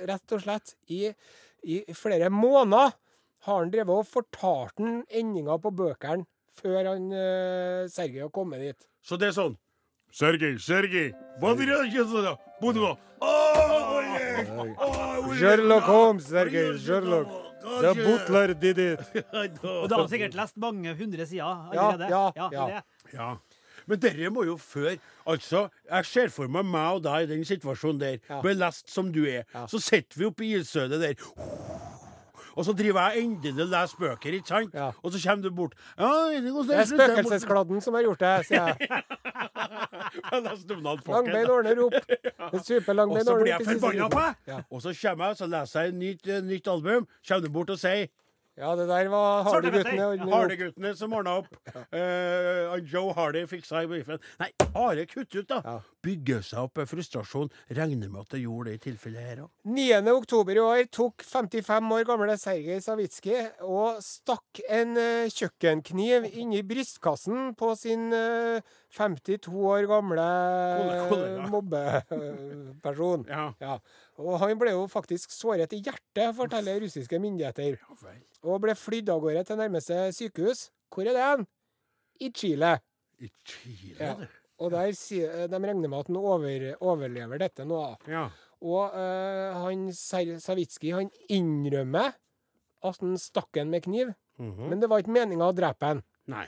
rett, 0.10 0.36
og 0.36 0.44
slett 0.44 0.76
i, 0.88 1.08
i 1.64 1.80
flere 1.98 2.30
måneder 2.34 2.94
har 3.48 3.64
han 3.64 3.72
drevet 3.72 4.04
og 4.04 4.08
fortalt 4.10 4.78
den 4.78 5.02
endinga 5.10 5.58
på 5.64 5.72
bøkene 5.72 6.28
før 6.60 6.92
han 6.92 7.10
eh, 7.16 7.88
Sergej 7.92 8.26
har 8.26 8.32
kommet 8.36 8.64
dit. 8.64 8.88
Så 9.06 9.18
det 9.20 9.32
er 9.32 9.38
sånn 9.38 9.58
Sergej, 10.12 10.58
Sergej, 10.58 11.12
Sherlock 15.38 15.86
Holmes, 15.86 16.26
Sergej, 16.26 16.74
Sherlock. 16.82 17.49
The 17.70 17.94
butler 17.96 18.54
did 18.54 18.78
it. 18.80 19.00
Og 19.64 19.88
da 19.90 19.96
har 19.96 20.02
han 20.04 20.10
sikkert 20.12 20.36
lest 20.38 20.58
mange 20.58 20.94
hundre 21.00 21.26
sider 21.30 21.46
allerede. 21.46 22.10
ja, 22.10 22.26
ja, 22.36 22.50
ja. 22.76 22.82
Ja. 23.14 23.30
Men 23.90 24.00
dere 24.04 24.30
må 24.30 24.44
jo 24.46 24.54
før 24.62 24.98
Altså, 25.30 25.64
jeg 25.90 26.06
ser 26.06 26.30
for 26.34 26.48
meg 26.52 26.66
meg 26.70 27.00
og 27.00 27.04
deg 27.08 27.24
i 27.26 27.30
den 27.32 27.46
situasjonen 27.48 28.00
der, 28.02 28.18
Ja. 28.30 28.42
belest 28.46 28.90
som 28.94 29.12
du 29.14 29.24
er. 29.26 29.46
Ja. 29.54 29.66
Så 29.70 29.80
sitter 29.82 30.18
vi 30.20 30.26
oppe 30.30 30.46
i 30.46 30.52
ildstødet 30.58 31.00
der. 31.02 31.16
Og 32.56 32.66
så 32.66 32.74
driver 32.74 33.10
jeg 33.10 33.24
endelig 33.26 33.64
og 33.66 33.72
leser 33.74 33.98
bøker, 34.00 34.38
ikke 34.40 34.48
sant? 34.48 34.74
Ja. 34.74 34.92
Og 35.04 35.14
så 35.14 35.22
kommer 35.24 35.44
du 35.44 35.52
bort. 35.56 35.74
Ja, 36.00 36.10
Det 36.34 36.78
er 36.78 36.86
spøkelseskladden 36.90 37.82
som 37.82 37.94
har 37.98 38.04
gjort 38.08 38.20
det, 38.20 38.34
sier 38.50 38.68
jeg. 38.68 39.04
Langbein 41.10 41.50
ordner 41.50 41.84
opp. 41.86 41.94
Og 42.50 42.64
så 42.66 42.80
blir 42.80 43.52
jeg 43.52 43.66
forbanna 43.68 44.10
på 44.10 44.24
deg! 44.24 44.64
Og 44.70 44.82
så 44.82 44.94
kommer 45.02 45.34
jeg, 45.34 45.42
og 45.42 45.50
leser 45.54 45.82
jeg 45.82 45.94
et 45.94 46.00
nytt, 46.00 46.28
eh, 46.28 46.42
nytt 46.42 46.68
album. 46.68 47.08
Kommer 47.28 47.46
du 47.46 47.50
bort 47.54 47.70
og 47.76 47.80
sier 47.82 48.08
ja, 48.60 48.74
det 48.76 48.86
der 48.90 49.08
var 49.12 49.46
Hardy-guttene. 49.48 50.08
Hardy-guttene 50.28 50.92
som 51.00 51.14
ordna 51.16 51.40
opp. 51.42 51.54
Eh, 51.90 52.66
og 52.70 52.86
Joe 52.86 53.14
Hardy 53.16 53.42
fiksa 53.50 53.82
i 53.84 53.88
biffen. 53.90 54.20
Nei, 54.40 54.50
bare 54.74 55.06
kutt 55.10 55.32
ut, 55.34 55.48
da! 55.50 55.58
Ja. 55.66 55.78
Bygger 56.06 56.44
seg 56.46 56.68
opp 56.68 56.80
en 56.82 56.88
frustrasjon. 56.90 57.50
Regner 57.76 58.12
med 58.12 58.22
at 58.22 58.36
det 58.36 58.42
gjorde 58.44 58.70
det 58.70 58.76
i 58.78 58.82
tilfellet 58.84 59.26
her 59.26 59.42
òg. 59.46 59.50
9. 59.68 60.12
oktober 60.14 60.60
i 60.60 60.62
år 60.64 60.84
tok 60.94 61.26
55 61.26 61.90
år 61.96 62.06
gamle 62.08 62.36
Sergej 62.40 62.82
Savitskij 62.86 63.50
og 63.66 64.00
stakk 64.06 64.62
en 64.70 64.94
uh, 65.00 65.32
kjøkkenkniv 65.34 66.30
inni 66.30 66.62
brystkassen 66.68 67.56
på 67.60 67.74
sin 67.80 68.14
uh, 68.14 68.62
52 68.96 69.50
år 69.72 69.90
gamle 69.90 70.30
mobbeperson. 71.50 73.26
Ja. 73.30 73.50
Ja. 73.62 73.80
Og 74.20 74.36
han 74.42 74.58
ble 74.60 74.74
jo 74.74 74.82
faktisk 74.92 75.32
såret 75.32 75.72
i 75.74 75.80
hjertet, 75.86 76.34
forteller 76.36 76.82
russiske 76.84 77.20
myndigheter. 77.24 77.78
Og 78.44 78.60
ble 78.62 78.76
flydd 78.76 79.10
av 79.14 79.22
gårde 79.24 79.46
til 79.48 79.60
nærmeste 79.62 80.00
sykehus. 80.18 80.66
Hvor 80.92 81.08
er 81.08 81.16
det 81.16 81.24
hen? 81.24 81.48
I 82.20 82.30
Chile. 82.36 82.74
I 83.24 83.30
Chile, 83.48 83.96
Ja. 84.00 84.16
Og 84.60 84.72
der 84.74 84.92
sier, 84.92 85.48
de 85.48 85.56
regner 85.56 85.88
med 85.88 86.00
at 86.02 86.08
han 86.12 86.18
over, 86.20 86.66
overlever 86.84 87.40
dette 87.40 87.64
nå. 87.64 87.80
Ja. 88.12 88.26
Og 88.60 88.92
eh, 88.92 89.54
han 89.56 89.86
Savitskij 89.96 90.92
han 90.98 91.10
innrømmer 91.32 92.12
at 92.84 93.00
han 93.00 93.16
stakk 93.18 93.56
ham 93.56 93.72
med 93.72 93.84
kniv, 93.88 94.12
Mhm. 94.40 94.70
men 94.70 94.80
det 94.80 94.90
var 94.90 95.00
ikke 95.00 95.12
meninga 95.16 95.48
å 95.48 95.56
drepe 95.56 95.86
han. 95.86 96.04
Nei. 96.28 96.46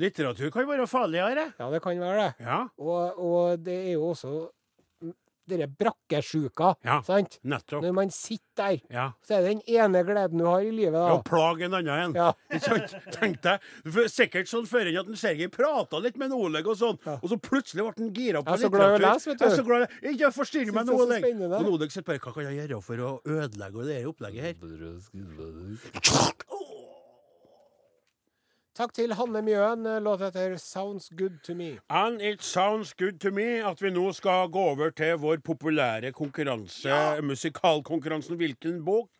Litteratur 0.00 0.48
kan 0.52 0.64
være 0.68 0.86
farligere. 0.88 1.52
Ja, 1.60 1.68
det 1.70 1.82
kan 1.84 1.98
være 2.00 2.22
det. 2.22 2.46
Ja, 2.46 2.62
Og, 2.78 3.18
og 3.20 3.64
det 3.64 3.74
er 3.90 3.92
jo 3.98 4.06
også 4.14 4.30
mm, 4.32 4.48
denne 5.50 5.66
brakkesjuka, 5.80 6.74
Ja. 6.84 7.00
sant? 7.02 7.38
nettopp. 7.44 7.82
Når 7.84 7.92
man 7.94 8.10
sitter 8.10 8.46
der, 8.60 8.80
Ja. 8.90 9.12
så 9.24 9.36
er 9.38 9.42
det 9.42 9.50
den 9.56 9.62
ene 9.76 10.02
gleden 10.04 10.38
du 10.38 10.44
har 10.44 10.60
i 10.60 10.70
livet, 10.70 10.92
da. 10.92 11.06
Ja, 11.08 11.20
plage 11.22 11.24
plag 11.24 11.60
en 11.62 11.74
annen 11.74 11.98
en. 12.10 12.14
Ja. 12.14 12.32
Ikke 12.50 12.60
sant? 12.88 12.94
Tenk 13.14 13.40
deg, 13.42 13.60
Sikkert 14.10 14.48
sånn 14.50 14.66
før 14.68 14.86
enn 14.90 14.98
at 15.00 15.06
en 15.08 15.16
Sergej 15.16 15.48
prata 15.50 15.98
litt 16.00 16.16
med 16.18 16.30
en 16.30 16.36
Oleg, 16.38 16.66
og 16.66 16.76
sånn, 16.76 16.98
Ja. 17.06 17.14
og 17.22 17.28
så 17.30 17.36
plutselig 17.40 17.82
ble 17.86 17.92
han 17.96 18.12
gira 18.14 18.42
på 18.42 18.50
Jeg 18.50 18.60
er 18.60 18.66
så 18.66 18.70
glad 18.70 18.80
i 18.80 18.84
å 18.84 18.98
litteratur. 18.98 19.14
lese, 19.14 19.26
vet 19.26 19.38
du. 19.38 19.44
Jeg 19.44 19.52
er 19.52 19.56
så 19.56 19.64
glad 19.66 19.80
i 19.82 20.08
Ikke 20.14 20.32
forstyrr 20.34 20.72
meg 20.74 20.86
nå, 20.86 20.92
Oleg. 21.00 21.24
Og 21.64 21.72
Oleg 21.72 21.90
sitter 21.90 22.02
bare 22.12 22.18
Hva 22.20 22.34
kan 22.34 22.44
jeg 22.44 22.68
gjøre 22.68 22.82
for 22.82 22.96
å 22.96 23.22
ødelegge 23.24 23.86
det 23.86 24.04
opplegget 24.06 24.42
her? 24.42 24.54
Takk 28.80 28.94
til 28.96 29.12
Hanne 29.12 29.42
Mjøen. 29.44 29.84
Låt 30.00 30.22
etter 30.24 30.54
'Sounds 30.56 31.10
Good 31.12 31.42
To 31.44 31.52
Me'. 31.52 31.76
And 31.90 32.22
it 32.22 32.42
sounds 32.42 32.94
good 32.94 33.20
to 33.20 33.30
me 33.30 33.60
at 33.60 33.82
vi 33.82 33.90
nå 33.90 34.12
skal 34.12 34.48
gå 34.48 34.62
over 34.72 34.90
til 34.90 35.18
vår 35.20 35.42
populære 35.44 36.12
konkurranse, 36.12 37.20
musikalkonkurransen 37.20 38.36
Hvilken 38.36 38.84
bok? 38.84 39.10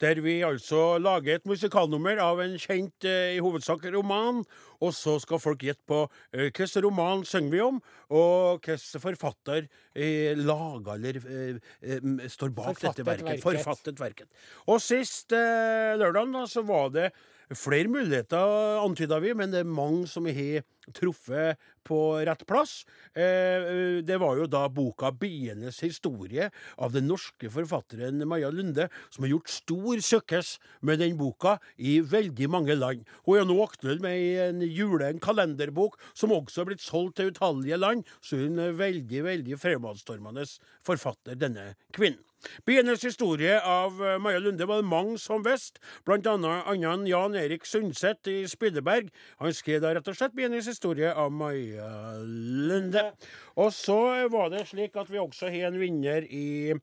Der 0.00 0.20
vi 0.20 0.42
altså 0.42 0.98
lager 0.98 1.36
et 1.36 1.46
musikalnummer 1.46 2.18
av 2.18 2.40
en 2.40 2.58
kjent, 2.58 3.04
eh, 3.04 3.36
i 3.36 3.38
hovedsak 3.38 3.84
roman. 3.94 4.44
Og 4.80 4.92
så 4.92 5.20
skal 5.20 5.38
folk 5.38 5.62
gjette 5.62 5.86
på 5.86 6.08
eh, 6.32 6.50
hvilken 6.50 6.84
roman 6.84 7.24
synger 7.24 7.50
vi 7.50 7.60
om, 7.60 7.80
og 8.10 8.60
hvilken 8.60 9.00
forfatter 9.00 9.68
eh, 9.94 10.34
laga 10.34 10.94
eller 10.94 11.16
eh, 11.16 12.28
står 12.28 12.48
bak 12.48 12.74
Forfattet 12.74 12.96
dette 12.96 13.06
verket. 13.06 13.24
verket. 13.26 13.42
Forfattet 13.42 14.00
verket. 14.00 14.28
Og 14.66 14.80
sist 14.80 15.32
eh, 15.32 15.94
lørdag 15.94 16.32
da, 16.34 16.46
så 16.46 16.66
var 16.66 16.90
det 16.90 17.12
flere 17.54 17.90
muligheter, 17.90 18.80
antyda 18.82 19.20
vi, 19.22 19.34
men 19.38 19.52
det 19.52 19.62
er 19.62 19.70
mange 19.70 20.06
som 20.10 20.26
har 20.26 20.64
truffet 20.94 21.60
på 21.86 21.98
rett 22.26 22.42
plass. 22.46 22.84
Eh, 23.14 24.02
det 24.06 24.18
var 24.18 24.38
jo 24.38 24.46
da 24.50 24.66
boka 24.68 25.12
'Bienes 25.12 25.80
historie' 25.82 26.50
av 26.78 26.92
den 26.92 27.06
norske 27.06 27.50
forfatteren 27.50 28.26
Maja 28.26 28.50
Lunde, 28.50 28.88
som 29.10 29.24
har 29.24 29.30
gjort 29.30 29.48
stor 29.48 30.02
søkkes 30.02 30.58
med 30.82 30.98
den 30.98 31.16
boka 31.16 31.58
i 31.78 32.00
veldig 32.00 32.50
mange 32.50 32.74
land. 32.74 33.06
Hun 33.24 33.38
er 33.38 33.46
nå 33.46 33.58
aktuell 33.62 34.00
med 34.00 34.18
en 34.48 34.60
jule, 34.62 35.06
en 35.06 35.22
kalenderbok, 35.22 35.98
som 36.14 36.34
også 36.34 36.62
har 36.62 36.70
blitt 36.72 36.82
solgt 36.82 37.16
til 37.16 37.30
utallige 37.30 37.78
land, 37.78 38.04
så 38.20 38.36
hun 38.36 38.58
er 38.58 38.72
veldig, 38.72 39.22
veldig 39.24 39.58
fremadstormende 39.58 40.46
forfatter, 40.82 41.38
denne 41.38 41.74
kvinnen. 41.92 42.22
Bienes 42.66 43.04
historie 43.06 43.58
av 43.60 44.00
eh, 44.02 44.16
Maja 44.22 44.40
Lunde 44.42 44.68
var 44.68 44.82
det 44.82 44.90
mange 44.90 45.18
som 45.22 45.44
visste, 45.46 45.80
annet 46.06 47.10
Jan 47.10 47.36
Erik 47.38 47.66
Sundset 47.68 48.30
i 48.30 48.38
Spydeberg. 48.50 49.10
Han 49.42 49.54
skrev 49.56 49.82
da 49.84 49.94
rett 49.96 50.10
og 50.10 50.18
slett 50.18 50.36
hennes 50.46 50.68
historie 50.68 51.12
av 51.12 51.32
Maja 51.34 52.16
Lunde. 52.22 53.08
Og 53.56 53.72
så 53.74 54.28
var 54.32 54.50
det 54.52 54.66
slik 54.70 54.96
at 54.96 55.10
vi 55.12 55.22
også 55.22 55.50
har 55.52 55.70
en 55.70 55.80
vinner 55.80 56.26
i 56.28 56.74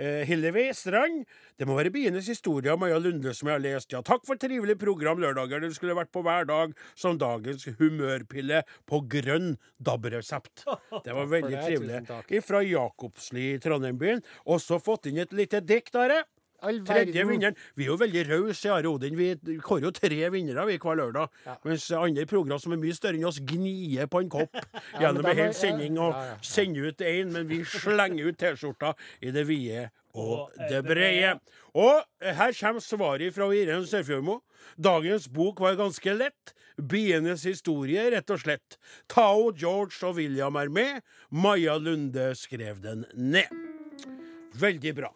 eh, 0.00 0.22
Hillevi 0.28 0.70
Strand. 0.76 1.26
Det 1.60 1.68
må 1.68 1.76
være 1.76 1.92
Bienes 1.92 2.28
historie 2.30 2.72
av 2.72 2.80
Maja 2.80 2.98
Lunde 3.02 3.34
som 3.36 3.50
jeg 3.50 3.58
har 3.58 3.64
lest. 3.64 3.92
Ja, 3.92 4.00
takk 4.06 4.24
for 4.28 4.40
trivelig 4.40 4.78
program 4.80 5.20
lørdager. 5.22 5.60
Du 5.60 5.76
skulle 5.76 5.96
vært 5.98 6.12
på 6.14 6.24
hver 6.24 6.48
dag 6.48 6.74
som 6.98 7.20
dagens 7.20 7.68
humørpille 7.78 8.64
på 8.88 9.02
grønn 9.12 9.54
DAB-resept. 9.78 10.64
Det 11.06 11.16
var 11.16 11.30
veldig 11.30 11.56
trivelig. 11.60 12.42
Fra 12.48 12.64
Jakobsli 12.64 13.50
i 13.54 13.62
Trondheim-byen. 13.62 14.24
Også 14.50 14.80
fått 14.82 15.10
inn 15.10 15.20
et 15.22 15.36
lite 15.36 15.60
dikt, 15.64 15.94
Are. 16.00 16.24
All 16.62 16.80
Tredje 16.86 17.24
vinneren. 17.28 17.56
Vi 17.76 17.86
er 17.86 17.92
jo 17.92 17.98
veldig 18.00 18.24
rause 18.28 18.68
i 18.68 18.72
Are 18.74 18.90
Odin. 18.90 19.16
Vi 19.18 19.58
kårer 19.64 19.88
jo 19.88 19.92
tre 19.96 20.30
vinnere 20.34 20.66
vi 20.68 20.78
hver 20.80 20.98
lørdag. 21.00 21.30
Ja. 21.46 21.56
Mens 21.64 21.86
andre 21.96 22.26
program 22.30 22.60
som 22.62 22.74
er 22.76 22.82
mye 22.82 22.96
større 22.96 23.18
enn 23.18 23.28
oss, 23.28 23.40
gnier 23.40 24.10
på 24.10 24.24
en 24.24 24.32
kopp 24.32 24.56
ja, 24.60 25.06
gjennom 25.06 25.30
en 25.30 25.40
hel 25.40 25.56
sending 25.56 25.98
og 26.00 26.12
ja, 26.14 26.36
sender 26.44 26.90
ut 26.90 27.06
én, 27.06 27.32
men 27.34 27.48
vi 27.50 27.62
slenger 27.64 28.30
ut 28.30 28.40
T-skjorta 28.40 28.94
i 29.24 29.32
det 29.34 29.46
vide 29.48 29.88
og 30.14 30.50
det 30.68 30.82
brede. 30.84 31.36
Og 31.78 32.02
her 32.20 32.54
kommer 32.60 32.82
svaret 32.82 33.34
fra 33.34 33.50
Irene 33.54 33.86
Sørfjordmo. 33.86 34.40
Dagens 34.76 35.28
bok 35.28 35.60
var 35.60 35.78
ganske 35.78 36.14
lett. 36.16 36.54
Bienes 36.80 37.44
historie, 37.44 38.06
rett 38.14 38.30
og 38.32 38.40
slett. 38.40 38.78
Tao, 39.08 39.50
George 39.52 40.00
og 40.06 40.16
William 40.16 40.56
er 40.56 40.72
med. 40.72 41.02
Maja 41.30 41.76
Lunde 41.78 42.32
skrev 42.38 42.80
den 42.82 43.04
ned. 43.14 43.50
Veldig 44.58 44.94
bra. 44.96 45.12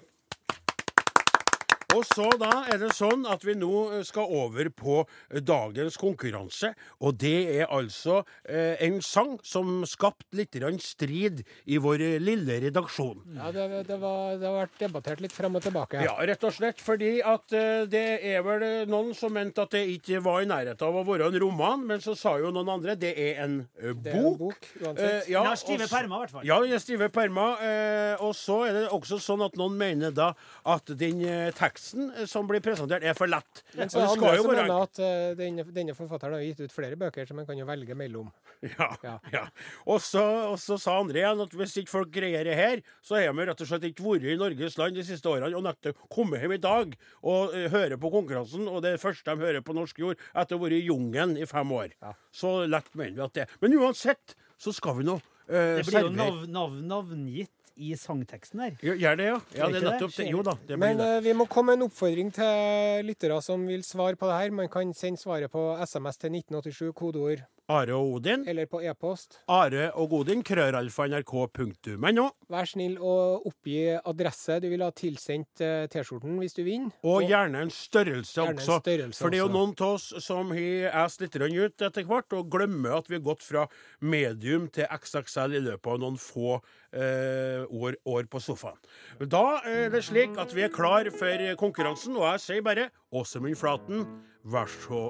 Og 1.94 2.04
så 2.10 2.28
da 2.40 2.64
er 2.72 2.80
det 2.82 2.92
sånn 2.96 3.24
at 3.30 3.44
vi 3.46 3.54
nå 3.58 3.72
eh, 3.98 4.04
skal 4.06 4.30
over 4.42 4.70
på 4.74 5.00
eh, 5.04 5.40
dagens 5.44 5.98
konkurranse. 6.00 6.72
Og 7.04 7.16
det 7.20 7.36
er 7.60 7.70
altså 7.72 8.22
eh, 8.42 8.74
en 8.86 9.00
sang 9.04 9.36
som 9.46 9.82
skapte 9.88 10.36
litt 10.38 10.56
strid 10.82 11.42
i 11.70 11.78
vår 11.82 12.02
eh, 12.02 12.18
lille 12.22 12.58
redaksjon. 12.66 13.22
Ja, 13.36 13.50
det, 13.54 13.84
det, 13.88 13.98
var, 14.02 14.36
det 14.40 14.48
har 14.48 14.58
vært 14.64 14.78
debattert 14.80 15.22
litt 15.24 15.34
frem 15.34 15.54
og 15.58 15.64
tilbake. 15.64 16.02
Ja, 16.04 16.16
rett 16.26 16.44
og 16.46 16.54
slett 16.56 16.82
fordi 16.82 17.16
at 17.22 17.54
eh, 17.54 17.84
det 17.90 18.04
er 18.34 18.42
vel 18.46 18.66
noen 18.90 19.14
som 19.16 19.34
mente 19.34 19.64
at 19.64 19.74
det 19.74 19.84
ikke 19.96 20.22
var 20.24 20.42
i 20.44 20.48
nærheten 20.50 20.86
av 20.86 20.98
å 21.00 21.04
være 21.06 21.30
en 21.30 21.38
roman, 21.42 21.84
men 21.88 22.02
så 22.04 22.16
sa 22.18 22.36
jo 22.42 22.52
noen 22.54 22.72
andre 22.76 22.96
det 22.98 23.14
er 23.20 23.42
en 23.44 23.58
eh, 23.78 23.94
Det 23.94 24.12
er 24.12 24.18
en 24.18 24.24
bok. 24.24 24.38
bok, 24.42 24.68
uansett. 24.80 25.28
Eh, 25.28 25.32
ja, 25.34 25.44
stive 25.58 25.88
permer, 25.90 26.16
i 26.16 26.24
hvert 26.24 26.34
fall. 26.36 26.48
Ja, 26.48 26.80
stive 26.82 27.08
permer. 27.14 27.62
Eh, 27.64 28.24
og 28.24 28.34
så 28.38 28.60
er 28.68 28.78
det 28.78 28.84
også 28.94 29.18
sånn 29.22 29.44
at 29.46 29.56
noen 29.60 29.76
mener 29.78 30.14
da 30.14 30.32
at 30.70 30.90
den 30.98 31.22
eh, 31.24 31.50
teksten 31.84 32.12
eh, 32.16 32.26
som 32.26 32.46
blir 32.48 32.60
presentert, 32.60 33.02
er 33.04 33.14
for 33.14 33.28
lett. 33.28 33.62
Men 33.74 33.90
så 33.90 34.00
det 34.00 34.08
det 34.08 34.16
skal 34.16 34.38
jo 34.38 34.46
være 34.48 34.76
at 34.82 35.00
eh, 35.02 35.34
denne, 35.38 35.64
denne 35.74 35.94
forfatteren 35.94 36.38
har 36.38 36.44
gitt 36.44 36.64
ut 36.64 36.72
flere 36.72 36.96
bøker, 36.96 37.26
som 37.26 37.36
man 37.36 37.46
kan 37.46 37.58
jo 37.58 37.66
velge 37.66 37.94
mellom. 37.94 38.30
Ja. 38.64 38.86
Ja. 39.02 39.18
ja. 39.32 39.42
Og, 39.84 40.00
så, 40.00 40.22
og 40.48 40.58
så 40.58 40.78
sa 40.80 40.96
André 40.96 41.20
igjen 41.20 41.42
at 41.44 41.52
hvis 41.52 41.74
ikke 41.82 41.92
folk 41.92 42.12
greier 42.14 42.46
det 42.46 42.54
her, 42.56 42.80
så 43.04 43.18
har 43.18 43.34
vi 43.36 43.44
rett 43.44 43.60
og 43.60 43.68
slett 43.68 43.84
ikke 43.90 44.06
vært 44.06 44.24
i 44.24 44.38
Norges 44.40 44.78
land 44.80 44.96
de 44.96 45.04
siste 45.04 45.28
årene 45.28 45.52
og 45.58 45.66
nekter 45.66 45.92
å 45.92 46.08
komme 46.12 46.40
hjem 46.40 46.54
i 46.56 46.60
dag 46.62 46.94
og 47.20 47.52
uh, 47.52 47.66
høre 47.74 47.98
på 48.00 48.12
konkurransen, 48.14 48.64
og 48.70 48.80
det 48.86 48.94
er 48.94 49.02
første 49.02 49.34
de 49.34 49.44
hører 49.44 49.64
på 49.66 49.76
norsk 49.76 50.00
jord 50.00 50.16
etter 50.32 50.56
å 50.56 50.62
ha 50.62 50.64
vært 50.64 50.78
i 50.78 50.86
jungelen 50.86 51.36
i 51.36 51.48
fem 51.50 51.76
år. 51.76 51.92
Ja. 52.00 52.14
Så 52.32 52.54
lett 52.70 52.88
mener 52.96 53.18
vi 53.18 53.26
at 53.26 53.36
det 53.36 53.44
er. 53.44 53.54
Men 53.60 53.76
uansett 53.82 54.36
så 54.56 54.72
skal 54.72 54.96
vi 55.02 55.08
nå 55.10 55.18
uh, 55.18 55.52
Det 55.52 55.84
blir 55.90 56.08
jo 56.08 56.14
navn, 56.14 56.40
nav, 56.48 56.48
nav, 56.48 56.80
navngitt 56.94 57.52
i 57.76 57.94
sangteksten 57.98 58.60
her. 58.60 58.76
Ja, 58.82 58.94
Gjør 58.94 59.16
det, 59.16 59.24
ja? 59.24 59.38
Ja, 59.56 59.68
det 59.72 59.80
er 59.82 59.86
nettopp 59.90 60.14
det. 60.16 60.28
Jo 60.30 60.42
da. 60.46 60.52
Det 60.60 60.76
blir 60.76 60.78
Men 60.84 60.96
det. 60.98 61.08
eh, 61.16 61.20
vi 61.24 61.32
må 61.34 61.46
komme 61.50 61.72
med 61.74 61.82
en 61.82 61.88
oppfordring 61.88 62.30
til 62.36 63.04
lyttere 63.08 63.40
som 63.42 63.66
vil 63.66 63.82
svare 63.82 64.16
på 64.16 64.26
det 64.30 64.36
her. 64.40 64.50
Man 64.50 64.68
kan 64.68 64.92
sende 64.94 65.18
svaret 65.20 65.50
på 65.50 65.64
SMS 65.86 66.16
til 66.22 66.30
1987, 66.38 66.92
kodeord, 66.94 67.42
Are 67.72 67.94
og 67.96 68.18
Odin. 68.18 68.42
eller 68.48 68.66
på 68.68 68.82
e-post. 68.84 69.38
Are 69.48 69.86
og 69.96 70.12
Odin, 70.12 70.42
krøralfa.nrk.no. 70.44 72.26
Vær 72.52 72.68
snill 72.68 72.98
og 73.00 73.46
oppgi 73.48 73.78
adresse 73.96 74.58
du 74.60 74.66
vil 74.68 74.84
ha 74.84 74.90
tilsendt 74.92 75.62
eh, 75.64 75.86
T-skjorten 75.88 76.36
hvis 76.42 76.56
du 76.58 76.60
vinner. 76.66 76.92
Og 77.08 77.24
gjerne 77.24 77.62
en 77.64 77.72
størrelse 77.72 78.36
gjerne 78.36 78.58
en 78.58 78.60
også. 78.60 78.76
størrelse 78.84 79.24
For 79.24 79.32
det 79.32 79.40
er 79.40 79.44
jo 79.46 79.54
noen 79.54 79.72
av 79.78 79.94
oss 79.96 80.10
som 80.26 80.52
har 80.52 80.92
æst 81.06 81.24
litt 81.24 81.40
ut 81.40 81.86
etter 81.88 82.04
hvert, 82.04 82.36
og 82.36 82.52
glemmer 82.52 82.98
at 82.98 83.08
vi 83.08 83.16
har 83.16 83.24
gått 83.30 83.46
fra 83.46 83.64
medium 84.00 84.68
til 84.68 84.84
XXL 84.84 85.56
i 85.56 85.64
løpet 85.64 85.92
av 85.94 86.04
noen 86.04 86.20
få 86.20 86.58
eh, 86.92 87.64
år, 87.64 87.96
år 88.04 88.28
på 88.28 88.44
sofaen. 88.44 88.78
Da 89.24 89.62
er 89.64 89.88
det 89.94 90.04
slik 90.04 90.36
at 90.36 90.52
vi 90.52 90.68
er 90.68 90.74
klar 90.74 91.08
for 91.16 91.48
konkurransen, 91.64 92.20
og 92.20 92.28
jeg 92.34 92.44
sier 92.44 92.64
bare 92.66 92.90
Åsemund 93.14 93.56
Flaten, 93.56 94.04
vær 94.44 94.68
så 94.68 95.08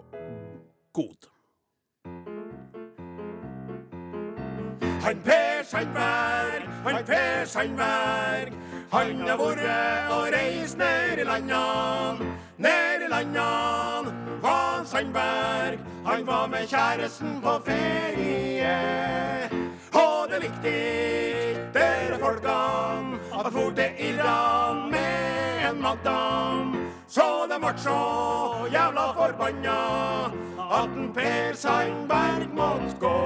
god. 0.95 1.34
Han 5.05 5.21
Per 5.25 5.65
Sandberg, 5.65 6.63
han 6.85 7.05
Per 7.05 7.45
Sandberg. 7.45 8.53
Han 8.93 9.19
har 9.29 9.37
vært 9.37 10.13
og 10.15 10.31
reist 10.33 10.79
ned 10.81 11.19
i 11.21 11.27
landene, 11.29 12.31
ned 12.57 13.05
i 13.05 13.11
landene. 13.13 14.15
Han 14.45 14.87
Sandberg, 14.87 15.79
han 16.07 16.27
var 16.27 16.47
med 16.47 16.65
kjæresten 16.73 17.37
på 17.45 17.59
ferie. 17.67 18.79
Og 19.93 20.31
det 20.33 20.41
likte 20.47 20.73
dere 21.77 22.21
folkene 22.23 23.21
at 23.41 23.53
for 23.53 23.77
til 23.77 24.09
Iran 24.09 24.89
med 24.91 25.69
en 25.69 25.83
madam. 25.83 26.74
Så 27.15 27.47
de 27.47 27.63
vart 27.63 27.79
så 27.79 27.99
jævla 28.73 29.03
forbanna 29.15 29.75
at 30.79 30.97
en 30.99 31.13
Per 31.15 31.55
Sandberg 31.55 32.49
måtte 32.55 32.97
gå. 33.01 33.19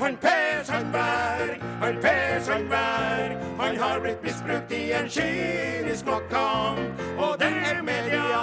Han 0.00 0.16
Per 0.16 0.64
Sandberg, 0.64 1.62
han 1.82 2.00
Per 2.02 2.40
Sandberg, 2.42 3.36
han 3.60 3.76
har 3.76 4.00
blitt 4.00 4.22
misbrukt 4.22 4.72
i 4.72 4.90
en 4.92 5.08
kynisk 5.08 6.06
maktkamp. 6.06 7.02
Og 7.18 7.38
det 7.38 7.52
er 7.70 7.82
media 7.82 8.42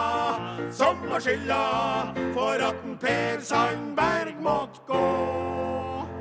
som 0.72 1.04
har 1.12 1.20
skylda 1.20 1.62
for 2.38 2.56
at 2.70 2.88
en 2.88 2.98
Per 3.02 3.44
Sandberg 3.44 4.40
måtte 4.40 4.80
gå. 4.88 5.08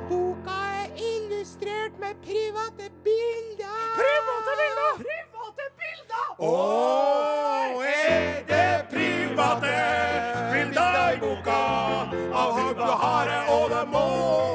Boka 0.09 0.59
er 0.83 0.91
illustrert 1.13 1.95
med 2.03 2.19
private 2.27 2.91
bilder. 3.07 3.79
Private 4.01 4.59
bilder! 4.59 4.93
Private 5.07 5.71
bilder! 5.79 6.27
Oh, 6.39 6.75
det 7.83 8.04
private 9.59 10.51
vil 10.53 10.71
i 11.13 11.19
boka 11.19 11.59
av 12.33 12.51
hugg 12.51 12.79
og 12.79 12.99
hare, 12.99 13.39
og 13.49 13.69
det 13.69 13.85
må 13.91 14.07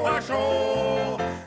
jeg 0.07 0.23
sjå. 0.29 0.43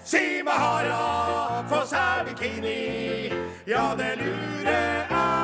Si 0.05 0.43
meg 0.45 0.55
hara, 0.55 1.63
få 1.71 1.85
seg 1.87 2.29
bikini, 2.29 3.33
ja, 3.67 3.95
det 3.99 4.17
lurer 4.21 4.71
jeg 4.71 5.44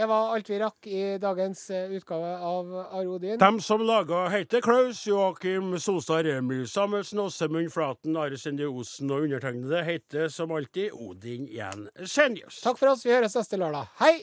Det 0.00 0.06
var 0.06 0.30
alt 0.34 0.48
vi 0.50 0.58
rakk 0.58 0.86
i 0.86 1.00
dagens 1.20 1.58
eh, 1.70 1.90
utgave 1.92 2.30
av 2.38 2.70
Arodin. 2.74 3.10
Odin. 3.10 3.38
Dem 3.38 3.58
som 3.60 3.82
laga 3.84 4.22
heter 4.32 4.62
Klaus, 4.64 5.02
Joakim 5.06 5.74
Solstad, 5.78 6.24
Remi 6.24 6.62
Samuelsen, 6.66 7.20
Åsemund 7.20 7.68
Flaten, 7.72 8.16
Are 8.16 8.38
Sende 8.40 8.64
Osen 8.64 9.12
og 9.12 9.26
undertegnede 9.28 9.84
heter 9.84 10.32
som 10.32 10.56
alltid 10.56 10.96
Odin 10.96 11.44
Jan 11.52 11.90
Senius. 12.00 12.62
Takk 12.64 12.80
for 12.80 12.94
oss. 12.94 13.04
Vi 13.04 13.12
høres 13.12 13.36
neste 13.36 13.60
lørdag. 13.60 13.92
Hei! 14.00 14.22